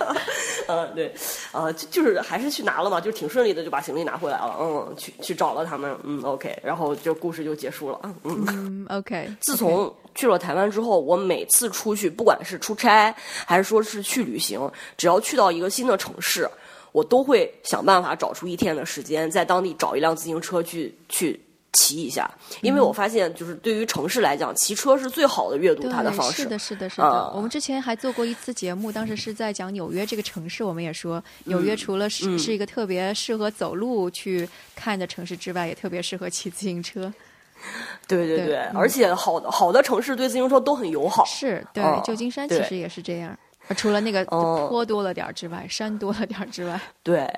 [0.68, 1.12] 嗯，对，
[1.52, 4.56] 呃，就是还是去拿了嘛，就挺顺利的，就把行李拿回来了。
[4.60, 5.96] 嗯，去去找了他们。
[6.04, 7.98] 嗯，OK，然后就故事就结束了。
[8.24, 9.28] 嗯，OK。
[9.40, 13.12] 自从去了台湾之后，我每次出去，不管是出差
[13.46, 16.48] 还是说是去旅行，只要去到一个新的城市。
[16.92, 21.40] 我都会想办法找出一天的时间，在当地找一辆自行车去去
[21.72, 22.28] 骑一下，
[22.62, 26.42] 因为我发现，就是对于城市来讲，骑车是最好的阅读它的方式。
[26.42, 27.32] 是的，是的，是的。
[27.34, 37.12] 我们之前还做过一次节目，当时是在讲纽约这个城市，我们也说，纽约除了是是一个特别适合走路去看的城市之外，也特别适合骑自行车。
[38.08, 41.24] 对对对，而且好的好的城市对自行车都很友好。
[41.26, 43.38] 是对，旧金山其实也是这样。
[43.76, 47.28] 除了那个坡多了点之外，山多了点之外， 对，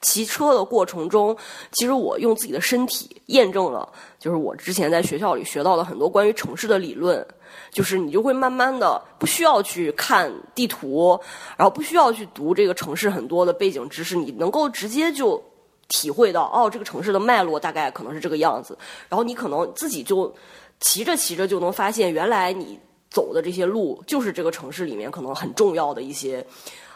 [0.00, 1.36] 骑车的过程中，
[1.72, 7.24] 其实我用自己的身体验证了，就是我之前在学校里学到的很多关于城市的理论，
[7.70, 11.18] 就是你就会慢慢的不需要去看地图，
[11.56, 15.40] 然后不需要去读这个城市很多的背景知识，你能够直接就
[15.88, 18.76] 体会到，哦，这个城市的脉络大概可能是这个样子，
[19.08, 20.34] 然后你可能自己就
[20.80, 22.78] 骑着骑着就能发现，原来你。
[23.16, 26.46] 走的这些路，就是这个城市里面可能很重要的一些，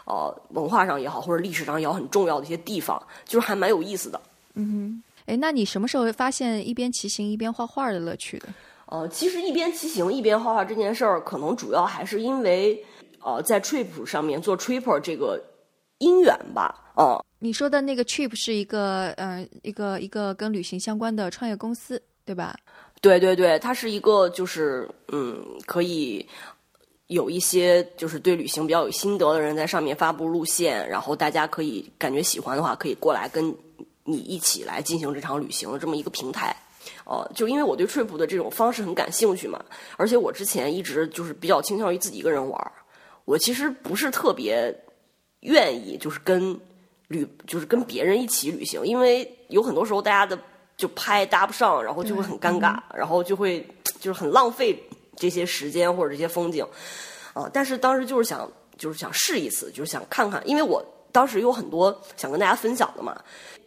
[0.05, 4.21] 呃，文化上也好，或者历史上也好，很重要的一些地方，就是还蛮有意思的。
[4.53, 8.49] 嗯哼，哎，那你什么时候发现一边骑行一边画画的乐趣的？
[8.85, 12.85] 呃，其实一边骑行一边画画这件事儿，可能主要还是因为，
[13.23, 15.41] 呃，在 Trip 上面做 Tripper 这个
[15.97, 16.93] 姻缘吧。
[16.93, 22.55] 啊，你说的那个 Trip 是一个，呃，一个一个跟旅行相关的创业公司，对吧？
[23.01, 26.23] 对对对，它是一个就是嗯，可以
[27.07, 33.53] 有一些就是对旅行比较有心得的人在上面发布路线，然后大家可以感觉喜欢的话，可以过来跟
[34.03, 36.55] 你一起来进行这场旅行的这么一个平台。
[37.03, 39.59] 哦，就因为我对 trip 的这种方式很感兴趣嘛，
[39.97, 42.71] 而且我之前一直就是比较倾向于自己一个人玩
[43.25, 44.71] 我其实不是特别
[45.39, 46.55] 愿意就是跟
[47.07, 50.39] 旅就是跟别人一起旅行，因为有很多时候大家的。
[50.77, 53.65] 就拍搭不上，然后就会很尴尬，然后就会
[53.99, 54.77] 就是很浪费
[55.15, 56.65] 这些时间或者这些风景
[57.33, 57.49] 啊。
[57.53, 63.15] 但是当时就是想，就是想试一次，就是想看看，因为我当时有很多想跟大家分享的嘛。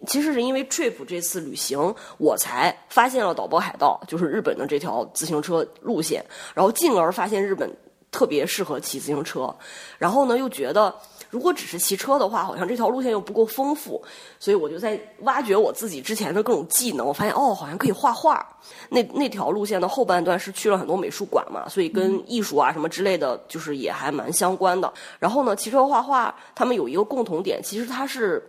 [0.06, 7.70] 其实是因为 Trip 这次旅行，我才发现了岛波海盗，就是日本的这条自行车路线，然后进而发现日本
[8.10, 9.54] 特别适合骑自行车，
[9.98, 10.94] 然后呢又觉得。
[11.34, 14.00] 如果只是骑车的话，好像这条路线又不够丰富，
[14.38, 17.04] 所以我就在挖掘我自己之前的各种技能。
[17.04, 18.46] 我发现哦，好像可以画画。
[18.88, 24.94] 那那条路线的后半段是去了很多美术馆嘛，所以跟艺术啊什么之类的，就是也还蛮相关的。
[25.18, 28.40] 然后呢，骑车画画，他们有一个共同点，其实它是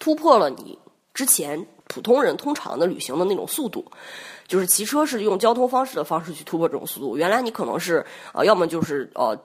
[0.00, 0.76] 突破了你
[1.12, 3.84] 之前普通人通常的旅行的那种速度，
[4.48, 7.16] 就是骑车是用交通方式的方式去突破这种速度。
[7.16, 9.38] 原来你可能是呃，要么就是呃。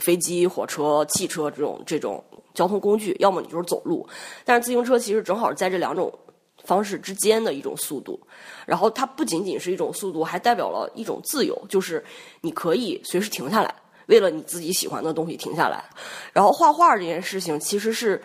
[0.00, 2.22] 飞机、火车、汽车这种这种
[2.54, 4.06] 交通工具，要么你就是走路，
[4.44, 6.12] 但是自行车其实正好在这两种
[6.64, 8.20] 方式之间的一种速度。
[8.66, 12.04] 然后它不仅仅是一种速度，还代表了一种自由，就是
[12.40, 13.74] 你可以随时停下来，
[14.06, 15.84] 为了你自己喜欢的东西停下来。
[16.32, 18.20] 然后画画这件事情，其实是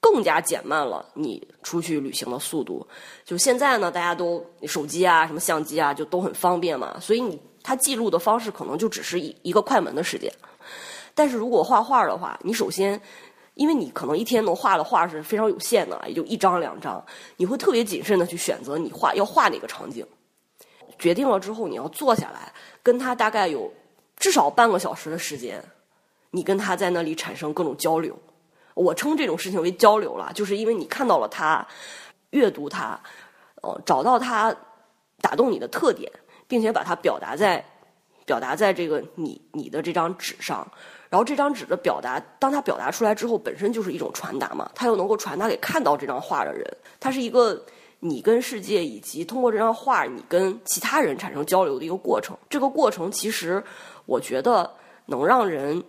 [0.00, 2.86] 更加减慢了你出去旅行的速度。
[3.24, 10.32] 就现在呢，大家都手机啊、什么相机啊，就都很方便嘛，所以你它记录的方式可能就只是一一个快门的时间。
[11.14, 13.00] 但是如果画画的话，你首先，
[13.54, 17.04] 因为你可能一天能画的画是非常有限的，也就一张两张，
[17.36, 20.06] 你会特别谨慎的去选择你画要画哪个场景。
[20.98, 23.72] 决定了之后，你要坐下来跟他大概有
[24.16, 25.62] 至少半个小时的时间，
[26.30, 28.16] 你跟他在那里产生各种交流。
[28.74, 31.66] 我称这种事情为交流了，就是因为你看到了他，
[32.30, 32.98] 阅读他，
[33.62, 34.54] 呃，找到他
[35.20, 36.10] 打动你的特点，
[36.48, 37.62] 并且把它表达在
[38.24, 40.66] 表达在这个你你的这张纸上。
[41.12, 46.66] 然后这张纸的表达，当他表达出来之后，本身就是一种传达嘛，他又能够传达给看到这张画的人，
[46.98, 47.62] 它是一个。
[48.04, 52.36] 你跟世界，以及通过这张画，你跟其他人产生交流的一个过程。
[52.50, 53.62] 这个过程其实，
[54.06, 54.68] 我觉得
[55.06, 55.80] 能让人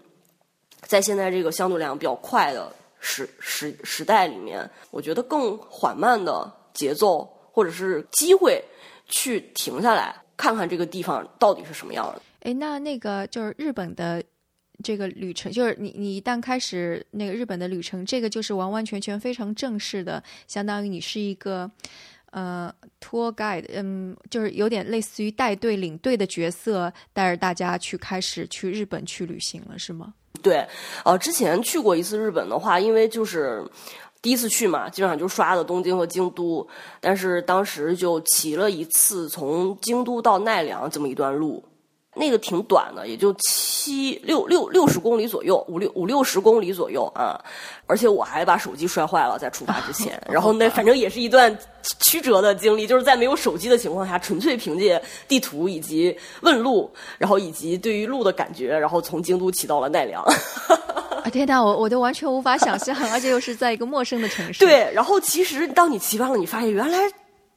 [0.82, 8.64] 在现在这个相对来讲比较快的时时时代里面，我觉得更缓慢的节奏，或者是机会
[9.08, 12.22] 去停下来看看这个地方到底是什么样的。
[12.42, 14.24] 哎，那那个就是日本的
[14.84, 21.70] 这个旅程，就是你你一旦开始那个日本的旅程，这个就是完完全全非常正式的，相当于你是一个
[22.32, 30.14] 呃 tour guide，嗯，就是有点类似于带队领队的角色，带着大家去开始去日本去旅行了，是吗？
[30.42, 30.68] 对，
[31.06, 33.64] 呃，之前去过一次日本的话，因为就是
[34.22, 36.68] 第一次去嘛，基本上就刷的东京和京都，
[37.00, 41.64] 但是当时就骑了一次从京都到奈良这么一段路。
[42.16, 47.44] 那个挺短的，也就七六六六十公里左右，五六五六十公里左右啊！
[47.88, 50.22] 而且我还把手机摔坏了，在出发之前。
[50.30, 51.56] 然后那反正也是一段
[52.00, 60.22] 曲折的经历，就是在没有手机的情况下，纯粹凭借地图以及问路，然后以及对于路的感觉，然后从京都骑到了奈良。
[60.24, 64.60] 啊天哪，我我都完全无法想象，而且又是在一个陌生的城市。
[64.66, 67.00] 对，然后其实当你骑完了，你发现原来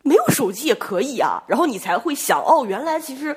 [0.02, 3.36] 没有手机也可以啊，然后你才会想，哦，原来其实。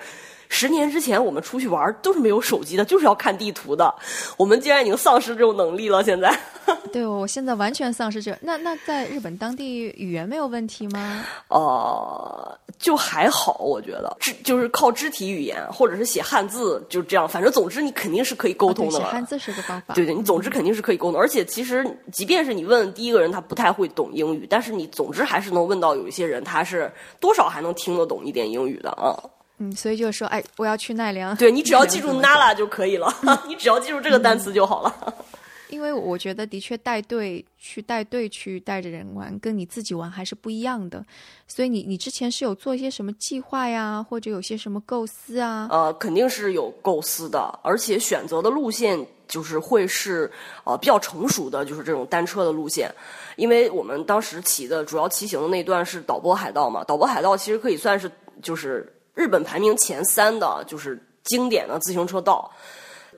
[0.50, 3.94] 十年之前，我们出去玩都是没有手机的，就是要看地图的。
[4.36, 6.38] 我们竟然已经丧失这种能力了，现在。
[6.92, 8.36] 对，我现在完全丧失这。
[8.42, 11.24] 那那在日本当地语言没有问题吗？
[11.50, 17.30] 呃，就还好，我觉得肢就是靠肢体语言，或者是写汉字，就这样。
[17.30, 19.00] 反正总之，你肯定是可以沟通的。
[19.00, 19.94] 写汉字是个方法。
[19.94, 21.22] 对对，你总之肯定是可以沟通。
[21.22, 29.14] 而且其实，即便是你问第一个人，他不太会懂英语，但是你总之还是能问到有一些人，他是多少还能听得懂一点英语的啊。
[29.60, 31.36] 嗯，所以就是说，哎，我要去奈良。
[31.36, 33.14] 对你只要记住 Nala 就可以了，
[33.48, 35.16] 你只要记住这个单词就好了。
[35.70, 41.06] 因为我觉得，的确带队去带队去带着人玩，跟你自己玩还是不一样的。
[41.48, 45.68] 所以你你之前是有做一些什么计划呀，或者有些什么构思啊？
[45.70, 50.32] 呃，肯定是有构思的，而且选择的路线就是会是
[50.64, 52.92] 呃比较成熟的，就是这种单车的路线。
[53.36, 58.10] 因为我们当时骑的主要骑行的那段是导播海盗嘛，导播海盗其实可以算是
[58.42, 58.92] 就是。
[59.20, 62.50] 日本排名前三的就是经典的自行车道。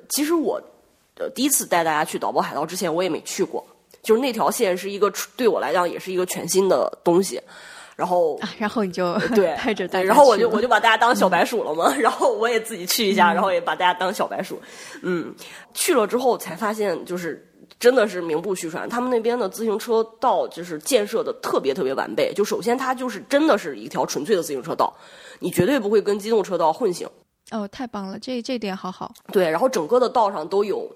[0.09, 0.59] 其实我
[1.19, 3.63] 呃第一次带大家去岛波海盗之前，我也没去过。
[4.01, 7.39] 就是那条线是一个对我来讲也是一个全新的东西。
[7.95, 11.93] 然后，然后你就对 带着带，然后我就我就把大家当小白鼠了嘛。
[11.99, 14.59] 然后我也自己去一下，然后也把大家当小白鼠。
[15.03, 15.35] 嗯，
[15.75, 17.47] 去了之后才发现，就是
[17.82, 18.88] 真的是名不虚传。
[18.88, 22.32] 他们那边的自行车道就是建设的特别特别完备。
[22.34, 24.94] 就首先它就是真的是一条纯粹的自行车道。
[25.39, 27.10] 你绝对不会跟机动车道混行。
[27.50, 29.12] 哦，太棒了，这这点好好。
[29.34, 30.88] 对，然后整个的道上都有，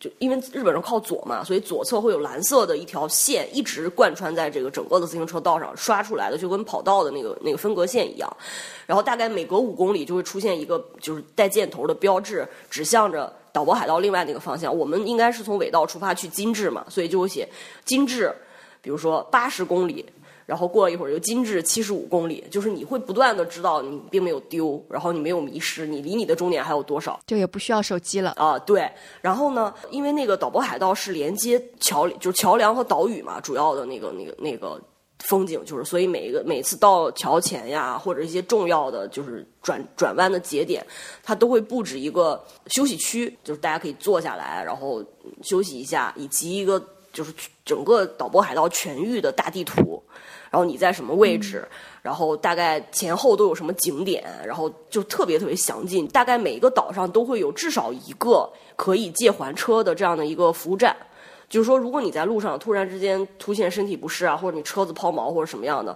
[0.00, 8.36] 就因为日本人靠左嘛，所以左侧会有蓝色的一条线一直贯穿在这个整个的自行车道上刷出来的，就跟跑道的那个那个分隔线一样。
[8.84, 14.76] 然后大概每隔五公里就会出现一个就是带箭头的标志，指向着岛泊海盗另外那个方向。
[14.76, 17.48] 我们应该是从尾道出发去金治嘛，所以就会写
[17.84, 18.34] 金治，
[18.80, 20.04] 比如说八十公里。
[20.44, 27.18] 然后过了一会儿，就金治七十五公里，就是你会不断的知道你并没有丢，然后你没有迷失，你离你的终点还有多少？
[27.26, 28.58] 就也不需要手机了啊。
[28.58, 34.78] 对，然后呢，因为那个导播海盗是连接桥，就是桥梁和岛屿嘛，主要的那个那个那个
[35.22, 40.84] 风景，就是所以每一个每次到桥前呀，或者一些重要的就是转转弯的节点，
[41.22, 45.02] 它都会布置一个休息区，就是大家可以坐下来，然后
[45.42, 46.82] 休息一下，以及一个
[47.12, 47.32] 就是
[47.64, 50.02] 整个岛泊海盗全域的大地图。
[50.50, 51.66] 然后你在什么位置？
[52.02, 54.22] 然后大概前后都有什么景点？
[54.44, 56.06] 然后就特别特别详尽。
[56.08, 58.46] 大概每一个岛上都会有至少一个
[58.76, 60.94] 可以借还车的这样的一个服务站。
[61.52, 65.94] 就是说，如果你在路上突然之间出现身体不适啊，或者你车子抛锚或者什么样的，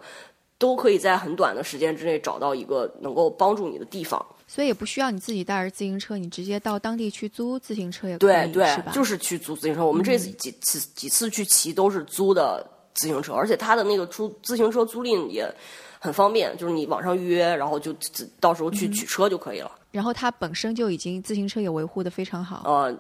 [0.59, 4.23] 都可以在很短的时间之内找到一个能够帮助你的地方。
[4.47, 9.83] 所以也不需要你自己带着自行车，你直接到当地去租自行车也可以，对对是？，就是去租自行车。
[9.83, 15.51] 我们这次几次几次去骑都是租的自行车，而且它的那个租自行车租赁也
[15.99, 17.97] 很方便，就是你网上预约，然后就
[18.39, 19.73] 到时候去取车就可以了。
[19.91, 22.63] 然后它本身就已经自行车也维护的非常好。
[22.67, 22.95] 呃，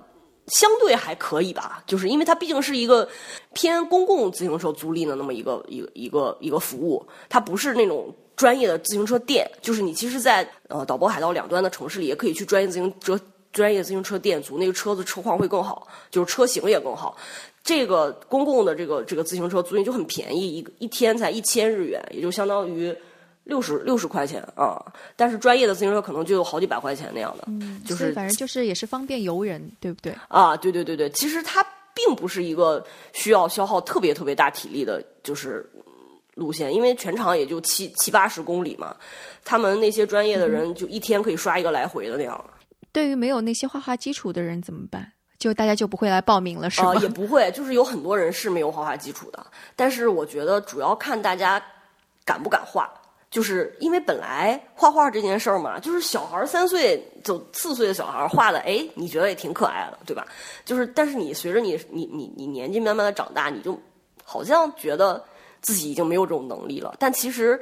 [0.49, 3.09] 相对还可以吧，就是因为它毕竟是一个
[3.53, 13.19] 偏公共自行车租赁的那么一个一个一个一个服务，它不是那种专业的自行车店，就是你其实在，呃岛泊海盗两端的城市里，也可以去专业自行车
[13.53, 17.17] 专业自行车店租，那个车子车况会更好，就是车型也更好。
[17.65, 22.95] 这个公共的这个这个自行车租赁就很便宜，一一天才一千日元，也就相当于
[23.47, 24.81] 六十六十块钱啊。
[25.17, 27.49] 但是专业的自行车可能就有好几百块钱那样的，
[27.85, 30.15] 就是反正就是也是方便游人，对不对？
[30.29, 35.83] 啊，对对对对，其实它并不是一个需要消耗特别特别大体力的，就是嗯
[36.35, 38.95] 路线，因为全长也就七七八十公里嘛，
[39.45, 42.45] 他们那些专业的人就一天可以刷一个来回的那样。
[42.93, 45.13] 对于没有那些画画基础的人怎么办？
[45.39, 46.93] 就大家就不会来报名了，是吗？
[46.93, 51.63] 啊、也不会，就是有很多人是没有画画基础的，但是我觉得主要看大家
[52.25, 52.91] 敢不敢画。
[53.31, 60.27] 就是因为本来画画这件事儿嘛，就是小孩三岁就四岁的小孩画的，哎，你觉得也挺可爱的，对吧？
[60.65, 63.79] 就是，但是你随着你你你你年纪慢慢的长大，你就
[64.25, 65.23] 好像觉得
[65.61, 66.95] 自己已经没有这种能力了。
[66.99, 67.61] 但其实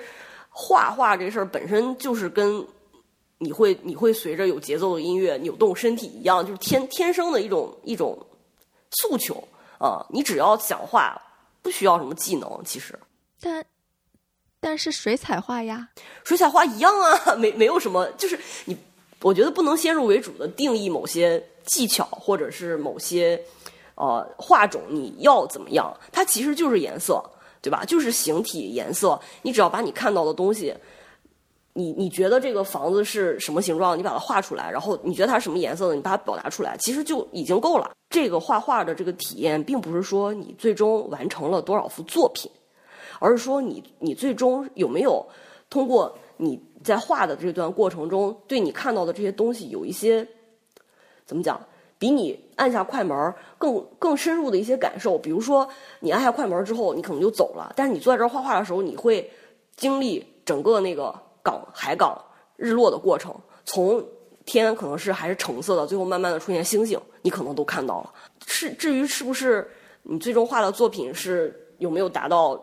[0.51, 2.65] 画画这事儿本身就是跟
[3.39, 8.17] 你会你会随着有节奏的音乐扭动身体一样，就是天天生的一种一种
[8.91, 9.43] 诉求
[9.79, 11.21] 啊、你只要想画，
[11.61, 12.99] 不需要什么技能，其实
[13.41, 13.63] 但
[14.65, 15.87] 但是水彩画呀，
[16.25, 18.75] 水彩画一样啊， 没没有什么，就是你，
[19.21, 23.39] 我觉得不能先入为主的定义某些技巧或者是某些
[23.95, 27.23] 呃画种你要怎么样，它其实就是颜色，
[27.61, 27.85] 对吧？
[27.85, 30.75] 就是形体颜色，你只要把你看到的东西。
[31.77, 33.99] 你你觉得这个房子是什么形状？
[33.99, 35.97] 你把它画出来，然后你觉得它是什么颜色的？
[35.97, 37.91] 你把它表达出来，其实就已经够了。
[38.09, 42.49] 这个画画的这个体验，并不是说你最终完成了多少幅作品，
[43.19, 45.25] 而是说你你最终有没有
[45.69, 50.27] 通过你在画的这段过程中，对你看到的这些东西有一些
[51.25, 51.61] 怎么讲，
[51.99, 55.17] 比你按下快门更更深入的一些感受。
[55.17, 55.67] 比如说，
[56.01, 59.31] 你按下快门之后，你可能就走了，但是你坐在这儿画画的时候，你会
[59.77, 62.23] 经历整个那个港海港
[62.57, 63.35] 日落的过程，
[63.65, 64.05] 从
[64.45, 68.13] 天可能是还是橙色的，最后慢慢的出现星星，你可能都看到了。
[68.47, 69.67] 是至于是不是
[70.03, 72.63] 你最终画的作品是有没有达到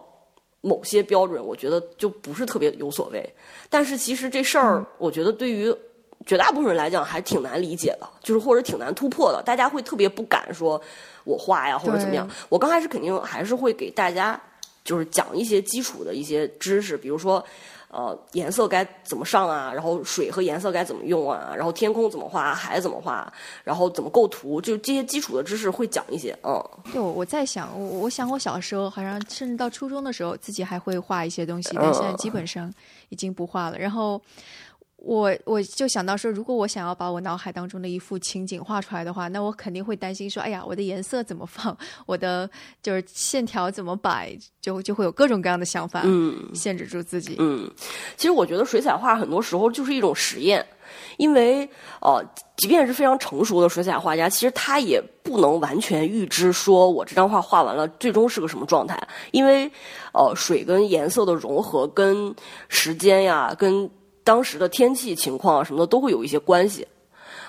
[0.61, 3.27] 某些标准，我觉得就不是特别有所谓。
[3.69, 5.75] 但是其实这事儿，我觉得对于
[6.25, 9.43] 绝大部分人来讲还挺难理解的，就是或者挺难突破的。
[9.43, 10.81] 大家会特别不敢说
[11.23, 12.29] 我画呀，或者怎么样。
[12.47, 14.39] 我刚开始肯定还是会给大家
[14.83, 17.43] 就是讲一些基础的一些知识，比如说。
[17.91, 19.71] 呃，颜色该怎么上啊？
[19.73, 21.53] 然后水和颜色该怎么用啊？
[21.55, 23.31] 然后天空怎么画，海怎么画？
[23.63, 24.61] 然后怎么构图？
[24.61, 26.37] 就这些基础的知识会讲一些。
[26.43, 26.63] 嗯，
[26.93, 32.73] 对，我我在想，我我想我小时候好像甚至到初中的时候，自己还会画一些东西，但现在基本上
[33.09, 33.77] 已经不画了。
[33.77, 34.21] 然后
[35.03, 41.75] 我我就想到说，如果我想要把我脑海当中的一幅情景画出来的话，那我肯定会担心说，哎呀，我的颜色怎么放，
[42.05, 42.47] 我的
[42.83, 47.35] 就是线条怎么摆，就就会有各种各样的想法，嗯，限制住自己。
[47.39, 47.67] 嗯，
[48.15, 50.63] 其实我觉得水彩画很多时候就是一种实验，
[51.17, 51.67] 因为
[51.99, 52.23] 呃，
[52.55, 59.65] 即便是非常成熟的水彩画家，其实他也不能完全预知说我这张画画完了最终是个什么状态，因为
[60.13, 62.35] 呃，水跟颜色的融合跟
[62.69, 63.89] 时间呀，跟
[64.23, 66.87] 当时的天气情况什么的都会有一些关系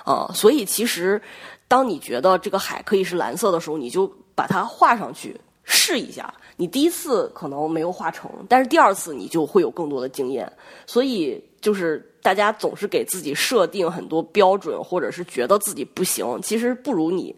[0.04, 1.20] 啊、所以其实
[1.68, 6.34] 当你觉得这个海可以是蓝色的时候，你就把它画上去试一下。
[6.56, 10.50] 你第一次可能没有画成，但是第二次你就会有更多的经验。
[10.86, 17.34] 所以就是大家总是给自己设定很多标准，或者是觉得自己不行，其实不如你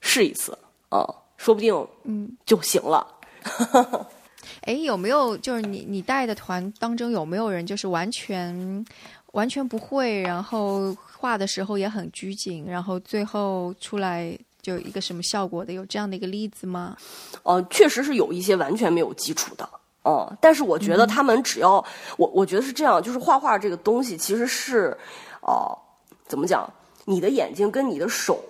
[0.00, 0.56] 试一次
[0.88, 1.04] 啊、
[1.36, 1.74] 说不定
[2.04, 3.06] 嗯就行了。
[4.62, 8.84] 哎，有没有就是你你带的团当中有没有人就是完全
[9.32, 15.72] 完全不会，然后画的时候也很拘谨，然后最后出来就一个什么效果的？
[15.72, 16.96] 有这样的一个例子吗？
[17.42, 19.68] 呃，确实是有一些完全没有基础的，
[20.04, 21.84] 嗯，但是我觉得他们只要、
[22.16, 24.96] 我我觉得是这样，就是画画这个东西其实是，
[25.42, 25.78] 呃，
[26.26, 26.68] 怎么讲？
[27.08, 28.42] 你的眼睛跟你的手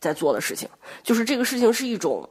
[0.00, 0.66] 在做的事情，
[1.02, 2.26] 就是这个事情是一种，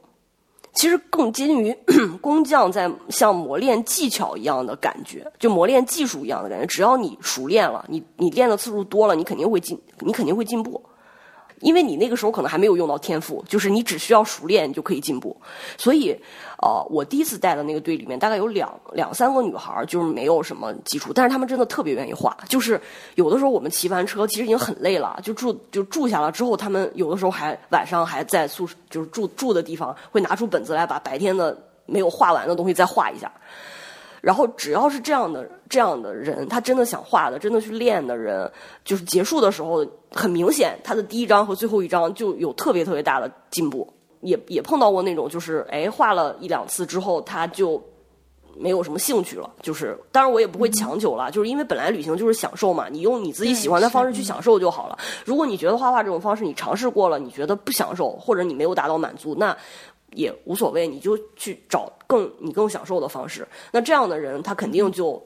[0.74, 1.76] 其实更接近于
[2.20, 6.66] 工匠在像磨练技巧一样的感觉，就磨练技术一样的感觉。
[6.66, 10.82] 只要你熟练了，你你练的次数多了，你肯定会进，你肯定会进步。
[11.62, 15.34] 因为你那个时候可能还没有用到天赋，就是你只需要熟练，就可以进步。
[15.78, 16.10] 所以，
[16.58, 22.36] 呃，我第一次带的那个队里面大概有两两三个女孩儿，就是没有什么基础，但是她们真的特别愿意画。
[22.48, 22.80] 就是
[23.14, 31.56] 有的时候我们骑完车，其实已经很累了，就住就住下了之后，她们有的时候还晚上还在宿舍，就是住住的地方会拿出本子来把白天的
[31.86, 33.30] 没有画完的东西再画一下。
[34.22, 38.50] 然后只要是这样的这样的人，他真的想画的，真的去练的人，
[38.84, 43.92] 就是结束的时候，很明显他的第一张和最后一张就有特别特别大的进步。
[44.20, 47.82] 也也碰到过那种，就是哎画了一两次之后，他就
[48.56, 49.50] 没有什么兴趣了。
[49.60, 54.96] 就是当然我也不会强求了，就是因为本来旅行就是享受嘛，你用你自己喜欢的方式去享受就好了。
[55.24, 59.56] 如果你觉得画画这种方式你尝试过了，你觉得不享受，或者你没有达到满足，那。
[60.14, 63.46] 也无所谓，你就去找更你更享受的方式。
[63.72, 65.24] 那这样的人，他肯定就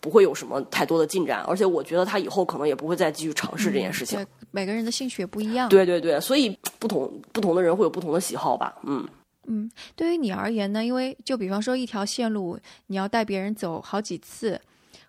[0.00, 4.24] 不会有什么太多的进展，而且我觉得他以后可能也不会再继续尝试这件事情。
[4.50, 5.68] 每个人的兴趣也不一样。
[5.68, 8.74] 对对对，所以不同不同的人会有不同的喜好吧。
[8.84, 9.06] 嗯
[9.46, 10.84] 嗯，对于你而言呢？
[10.84, 14.60] 因为就比方说一条线路，你要带别人走好几次，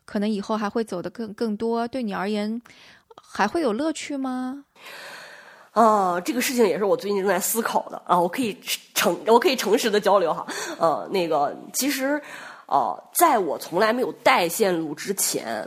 [0.05, 1.87] 可能以后还会走得更更多。
[1.87, 2.61] 对你而言，
[3.21, 4.63] 还会有乐趣吗？
[5.79, 8.53] 啊，这个事情也是我最近正在思考的啊，我可以
[8.93, 10.45] 诚，我可以诚实的交流哈。
[10.77, 12.21] 呃，那个其实，
[12.65, 15.65] 呃，在我从来没有带线路之前，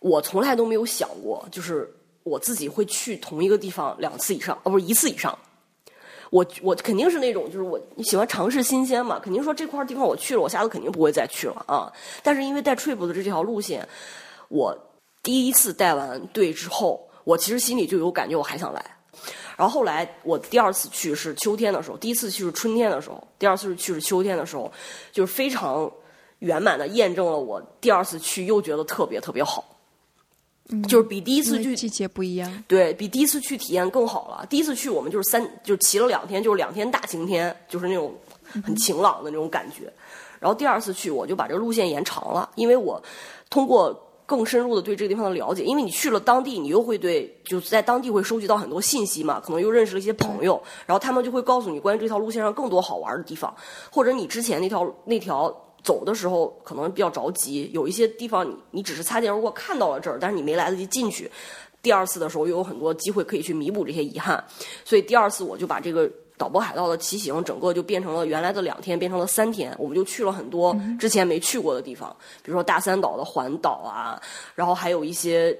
[0.00, 1.90] 我从来都没有想过，就是
[2.22, 5.38] 我自己会去同一个地方两次以上，哦，不是一次以上。
[6.28, 11.90] 我我肯定是那种，就是我喜欢尝试新鲜嘛，肯定说这块地方我去了，我下次肯定不会再去了啊。
[12.22, 13.88] 但是因为带 trip 的这条路线，
[14.48, 14.76] 我
[15.22, 18.84] 第一次带完队之后，我其实心里就有感觉，我还想来。
[19.60, 24.72] 然后后来我第二次去是秋天的时候，第一次去是春天的时候，第二次去是秋天的时候，
[25.12, 25.92] 就是非常
[26.38, 29.76] 圆满的验证了我第二次去又觉得特别特别好，
[30.88, 34.46] 就是比第一次去季节不一样，对比第一次去体验更好了。
[34.46, 38.14] 第一次去我们就是三就是骑了两天，就是两天大晴天，就是那种
[38.64, 39.92] 很晴朗的那种感觉。
[40.38, 42.98] 然后第二次去我就把这个路线延长了，因为我
[43.50, 44.06] 通过。
[44.30, 53.52] 更深入的对这个地方的了解，因为你去了当地，你又会对就在当地会收集到很多信息嘛，可能又认识了一些朋友，然后他们就会告诉你关于这条路线上更多好玩的地方，
[53.90, 55.52] 或者你之前那条那条
[55.82, 61.28] 走的时候可能比较着急，有一些地方你你只是擦肩而过看到了这儿，但是你没来得及进去，
[61.82, 64.44] 第二次的时候又有很多机会可以去弥补这些遗憾，
[64.84, 66.08] 所以第二次我就把这个。
[66.40, 69.76] 岛泊海盗的骑行，整个就变成了原来的两天，变成了三天。
[69.78, 74.18] 我们就去了很多之前没去过的地方，比如说大三岛的环岛啊，
[74.54, 75.54] 然后还有一些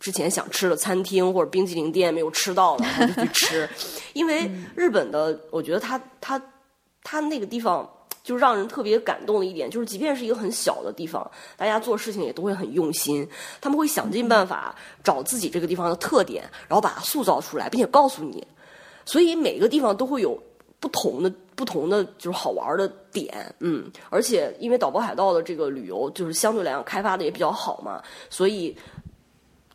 [0.00, 3.68] 之前想吃的餐厅或者冰激凌店没有吃到的，就去吃。
[4.12, 6.42] 因为日本的，我觉得它它
[7.04, 7.88] 它那个地方
[8.24, 13.24] 就让人特别感动的一点，就是即便是一个很小的地方，大家做事情也都会很用心，
[13.60, 14.74] 他们会想尽办法
[15.04, 18.44] 找自己这个地方的特点，然后把它塑造出来，并且告诉你。
[19.04, 20.40] 所以每个地方都会有
[20.80, 28.76] 不同的、不同的就是好玩的点，嗯，而且因为岛国海盗的这个旅游就是相对来讲开发的也比较好嘛，所以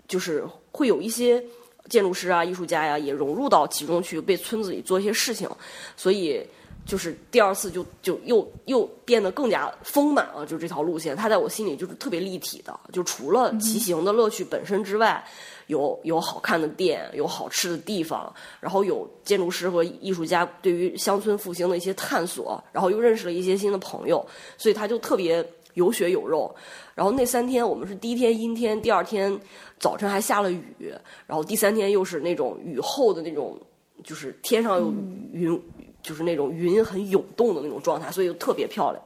[0.07, 1.43] 就是会有一些
[1.89, 5.49] 建筑师啊、艺术家呀也融入到其中去，为村子里做一些事情，
[5.95, 6.45] 所以
[6.89, 15.23] 就是第二次就就又又变得更加丰满了，就这条路线，它在我心里就是特别立体的，就除了骑行的乐趣本身之外。
[15.67, 24.25] 有有好看的店，有好吃的地方，然后有建筑师和艺术家对于乡村复兴的一些探索，然后又认识了一些新的朋友，
[24.57, 26.51] 所以他就特别有血有肉。
[26.95, 29.39] 然后那三天我们是第一天阴天，第二天
[29.77, 30.91] 早晨还下了雨，
[31.27, 33.55] 然后第三天又是那种雨后的那种，
[34.03, 34.91] 就是天上有
[35.33, 35.61] 云，
[36.01, 39.03] 就是那种云很涌动的那种状态，所以就特别漂亮。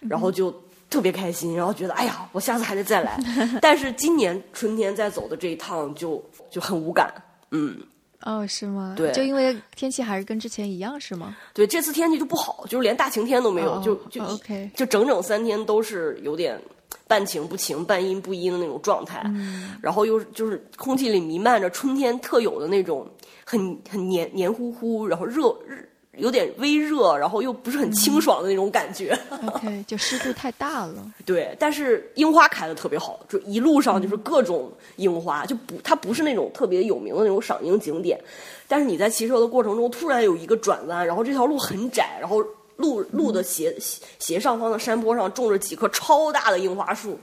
[0.00, 0.54] 然后就。
[0.90, 3.20] 特别开心，然后觉得哎呀，我下次还得再来。
[3.60, 7.12] 但是今年春天再走的这一趟就就很无感，
[7.50, 7.78] 嗯。
[8.22, 8.94] 哦，是吗？
[8.96, 11.36] 对，就因为天气还是跟之前一样，是吗？
[11.52, 16.58] 对，这次天气就不好，就是连大晴天都没有，就就 OK，就整整三天都是有点
[17.06, 19.20] 半晴不晴、半阴不阴的那种状态。
[19.26, 19.76] 嗯。
[19.82, 23.06] 然后又就是空气里弥漫着春天特有的那种
[23.44, 25.76] 很很黏黏糊糊，然后热热。
[26.18, 29.18] 有点微热，然后又不是很清爽的那种感觉。
[29.46, 30.94] OK，就湿度太大了。
[31.24, 38.20] 对，但是樱花开的特别好，就一路上就是各种樱花，就不它不是那种特别有名的那种赏樱景点，
[38.66, 42.44] 但是你在骑车的过程中突然有一个转弯，然后这条路很窄，然后
[42.76, 43.76] 路路的斜
[44.18, 47.18] 斜上方的山坡上种着几棵超大的樱花树。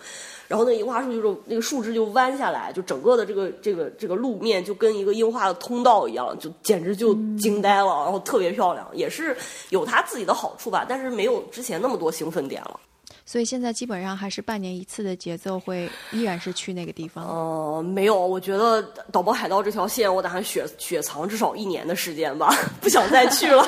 [0.48, 8.04] 然后那樱花树就是那个树枝就弯下来，就整个的这个这个这个路面就跟一个樱花的通道一样，就简直就惊呆了。
[8.04, 9.36] 然后特别漂亮，也是
[9.70, 12.80] 有它自己的好处吧，但是没有之前那么多兴奋点了。
[13.26, 17.26] 所以现在基本上还是半年一次的节奏，会依然是去那个地方。
[17.26, 23.66] 呃，没有，我觉得导播海盗这条线，我打算雪雪藏至少一年的时间吧，不想再去了。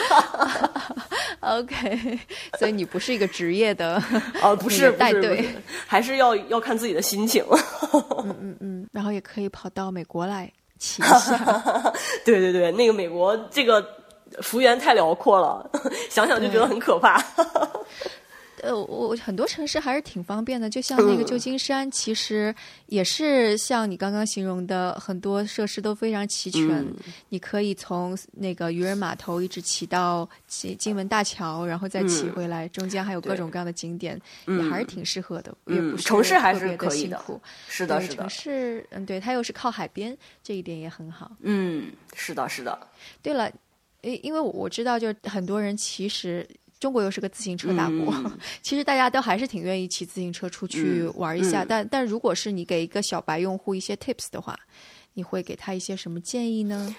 [1.41, 2.20] OK，
[2.60, 4.01] 所以你不是一个职业的
[4.41, 5.47] 啊， 不是带队
[5.86, 7.43] 还是要要看自己的心情。
[8.60, 11.93] 嗯，然后也可以跑到美国来骑一下。
[12.24, 13.84] 对对对，那个美国这个
[14.41, 15.68] 幅员太辽阔了，
[16.10, 17.24] 想想就觉得很可怕。
[18.68, 22.53] 呃，我我很多城市还是挺方便的，就像那个旧金山，其实
[22.88, 26.86] 也是像你刚刚形容的，很多设施都非常齐全。
[27.30, 35.55] 你可以从那个渔人码头一直骑到金金门大桥，然后再骑回来，中间还有各种各样的景点，也还是挺适合的。
[35.68, 37.24] 也不是城市还是别可以的。
[37.70, 41.32] 是的，是的城，市，嗯，对，它又是靠海边，这一点也很好。
[41.39, 42.78] 嗯，是的，是的，
[43.22, 43.49] 对了，
[44.01, 46.45] 因因为我我知道，就是很多人其实
[46.80, 48.14] 中国又是个自行车大国，
[48.62, 51.64] 其实大家都还是挺愿意骑自行车出去玩一下。
[51.64, 54.58] 嗯但但如果是你给一个小白用户一些 tips 的话，
[55.14, 56.96] 你会给他一些什么建议呢？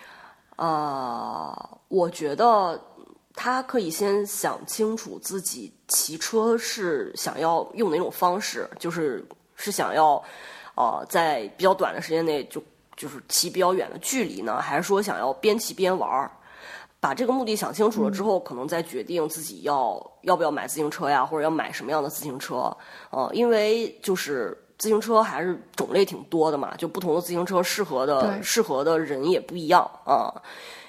[0.57, 2.81] 呃，我觉得
[3.35, 9.25] 他可以先想清楚自己骑车是想要用哪种方式，就是
[9.55, 10.21] 是想要
[10.75, 12.61] 呃在比较短的时间内就
[12.97, 16.29] 就是骑比较远的距离呢，还是说想要边骑边玩儿？
[17.01, 22.77] 把这个目的想清楚了之后，可能再决定自己要要不要买自行车呀，或者要买什么样的自行车。
[23.11, 30.33] 呃，因为就是自行车还是种类挺多的嘛，就不同的自行车适合的适合的人也不一样啊、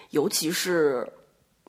[0.09, 1.07] 尤其是。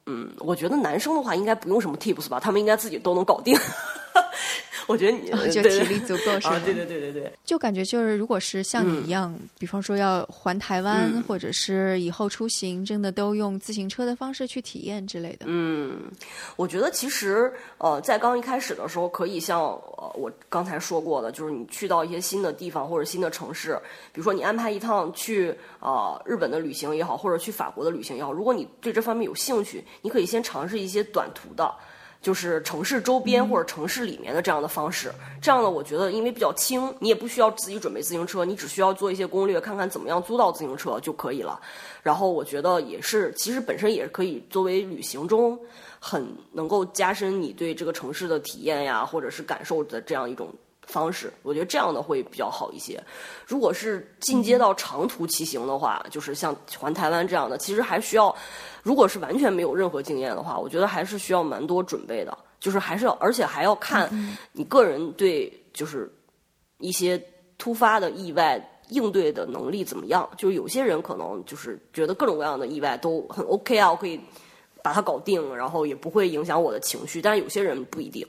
[0.06, 3.56] 嗯，我觉得男生的话应该不用什么 tips 吧，他们应该自己都能搞定。
[4.90, 15.46] 我觉得你就体力足够是对对对对对，就感觉就是，如果是像你一样，比方说要环台湾，或者是以后出行，真的都用自行车的方式去体验之类的。
[15.46, 16.10] 嗯，
[16.56, 23.78] 我觉得其实呃，在刚一开始的时候，可以像呃我刚才说过的，就是你去到一些新的地方或者新的城市，
[24.12, 31.72] 比如说你安排一趟去呃日本的旅行也好，或者去法国的旅行也好，如果你对这方面有兴趣，你可以先尝试一些短途的。
[32.22, 35.10] 就是城市周边或者城市里面的这样的方式，
[35.40, 41.58] 这样呢，我觉得因为比较轻，你也不需要自己准备自行车，你只需要做一些攻略，看看怎么样租到自行车就可以了。
[42.02, 45.58] 然后我觉得也是，其实本身也是可以作为旅行中
[45.98, 50.52] 很能够加深你对这个城市的体验呀，或者是感受的这样一种
[50.90, 51.32] 方式。
[51.42, 53.02] 我觉得这样的会比较好一些。
[53.46, 58.34] 如果是进阶到长途骑行的话，就是像环台湾这样的，其实还需要，
[58.82, 62.36] 如果是完全没有任何经验的话，我觉得还是需要蛮多准备的。
[62.58, 64.10] 就是还是要，而且还要看
[64.52, 66.12] 你个人对就是
[66.76, 67.18] 一些
[67.56, 70.28] 突发的意外应对的能力怎么样。
[70.36, 74.20] 就是有些人可能就是觉得各种各样的意外都很 OK 啊，我可以
[74.82, 77.22] 把它搞定，然后也不会影响我的情绪。
[77.22, 78.28] 但是有些人不一定，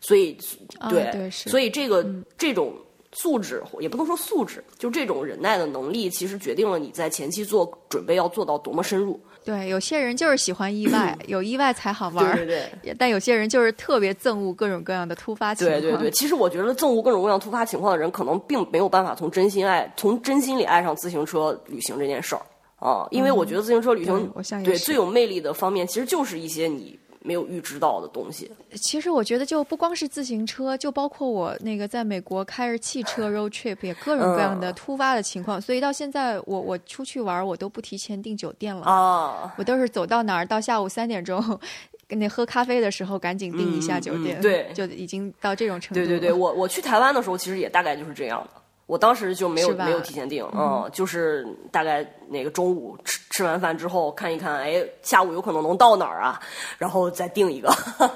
[0.00, 0.36] 所以
[0.78, 2.74] 啊对，所以这个、这种
[3.12, 9.18] 素质也不能说素质，就这种忍耐的能力，其实决定了你在前期做准备要做到多么深入。
[9.44, 12.36] 对，有些人就是喜欢意外， 有意外才好玩儿。
[12.36, 12.94] 对对对。
[12.98, 15.80] 但有些人就是特别憎恶各种各样的突发情况。
[15.80, 22.42] 对对对，其实我觉得憎恶各种各样突发情况的人，可能并没有办法从真心爱、从真心里爱上自行车旅行这件事儿
[22.78, 23.08] 啊。
[23.10, 28.50] 因为我觉得自行车旅行，对最有魅力的方面，其实就是一些你没有预知到的东西。
[28.74, 35.60] 其实我觉得就不光是自行车，就包括我那个在美国开着汽车 road trip，也各种各样的突发的情况。
[35.60, 41.42] 所以到现在我我出去玩，我都不提前订酒店了，啊，我都是走到哪儿到下午三点钟。
[42.08, 46.00] 跟那喝咖啡的时候，赶紧订一下酒店，嗯嗯对就已经到这种程度。
[46.00, 48.62] 对对对，我我去台湾的时候，其实也大概就是这样的。
[48.88, 56.40] 我当时就没有没有提前订，嗯，就是大概那个中午吃吃完饭之后看一看，哎，下午有可能能到哪儿啊，
[56.78, 57.70] 然后再订一个。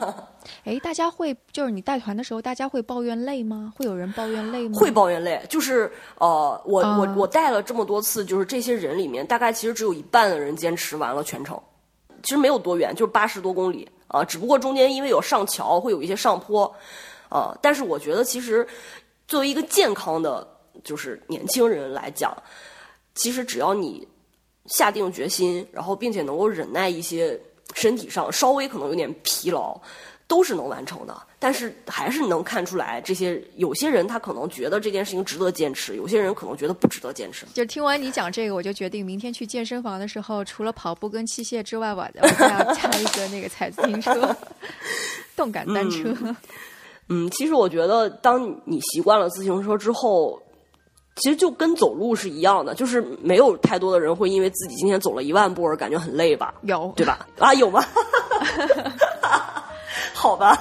[0.64, 3.70] 哎，大家会就是你带团的时候，大家会抱怨累吗？
[3.76, 4.78] 会有人抱怨累吗？
[4.78, 11.60] 会抱怨累，就是呃，我、啊我我带了这么多次，就是这些人里面，大概其实只有一半的人坚持完了全程，
[12.22, 16.64] 其实没有多远，就是八十多公里啊、只不过中间因为有上桥，会有一些上坡，
[17.28, 18.66] 啊、但是我觉得其实
[19.28, 20.46] 作为一个健康的
[20.84, 22.36] 就是年轻人来讲，
[23.14, 24.06] 其实只要你
[24.66, 27.38] 下定决心，然后并且能够忍耐一些
[27.74, 29.80] 身体上稍微可能有点疲劳，
[30.26, 31.16] 都是能完成的。
[31.38, 37.44] 但是还是能看出来，这些有些人他可能觉得这件事情值得坚持，有些人可能觉得不值得坚持。
[37.52, 44.36] 就听完你讲这个，我就决定明天去健身房的时候，除了跑步跟器械之外，我我再要加一个那个踩自行车、
[45.34, 46.14] 动感单车。
[47.08, 50.40] 嗯，其实我觉得，当你习惯了自行车之后，
[51.16, 57.26] 其实就跟走路是一样的，就是没有太多的人会因为自己今天走了一万步而感觉很累吧，有对吧？
[57.38, 57.84] 啊，有吗？
[60.14, 60.56] 好吧。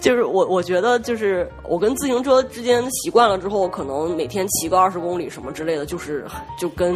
[0.00, 6.26] 就是我我觉得就是我跟自行车之间习惯了之后，可能每天骑个二十公里什么之类的，就是
[6.58, 6.94] 就跟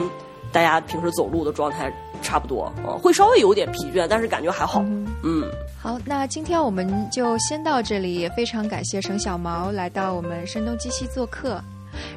[0.53, 4.82] 大家平时走路的状态差不多，呃，会稍微有点疲倦，但是感觉还好。
[5.22, 5.43] 嗯，
[5.82, 11.59] 好，那今天我们就先到这里，也非常感谢沈小毛来到我们声东击西做客。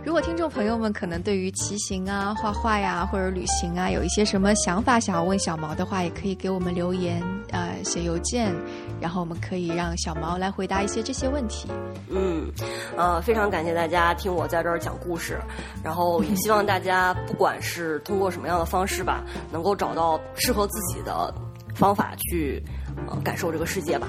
[0.04, 7.22] 如果听众朋友们可能对于骑行啊、画画呀或者旅行啊有一些什么想法想要问小毛的话，也可以给我们留言，
[7.52, 8.54] 呃，写邮件，
[9.00, 11.68] 然后我们可以让小毛来回答一些这些问题。
[12.10, 12.52] 嗯，
[12.98, 15.40] 呃，非常感谢大家听我在这儿讲故事，
[15.84, 21.34] 然后也希望大家不管是通过什么样的方式吧，能够找到适合自己的
[21.76, 22.62] 方法去
[23.08, 24.08] 呃感受这个世界吧。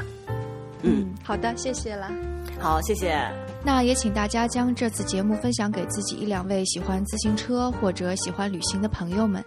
[0.83, 2.11] 嗯，好的，谢谢了。
[2.59, 3.52] 好，谢谢。
[3.65, 9.43] 那也请大家将这次节目分享给自己一两位喜欢自行车或者喜欢旅行的朋友们。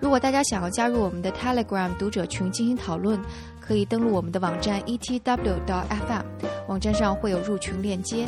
[0.00, 3.20] 如果大家想要加入我们的 Telegram 读者群进行讨论，
[3.60, 6.22] 可以登录我们的网站 etw.fm，
[6.66, 8.26] 网站上会有入群链接。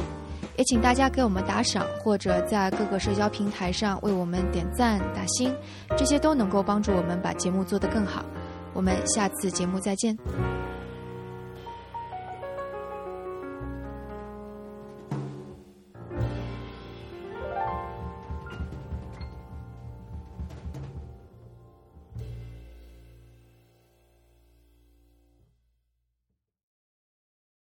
[0.57, 5.53] 也请大家给我们打赏，或者在各个社交平台上为我们点赞打星，
[5.97, 8.25] 这些都能够帮助我们把节目做得更好。
[8.73, 10.17] 我们下次节目再见。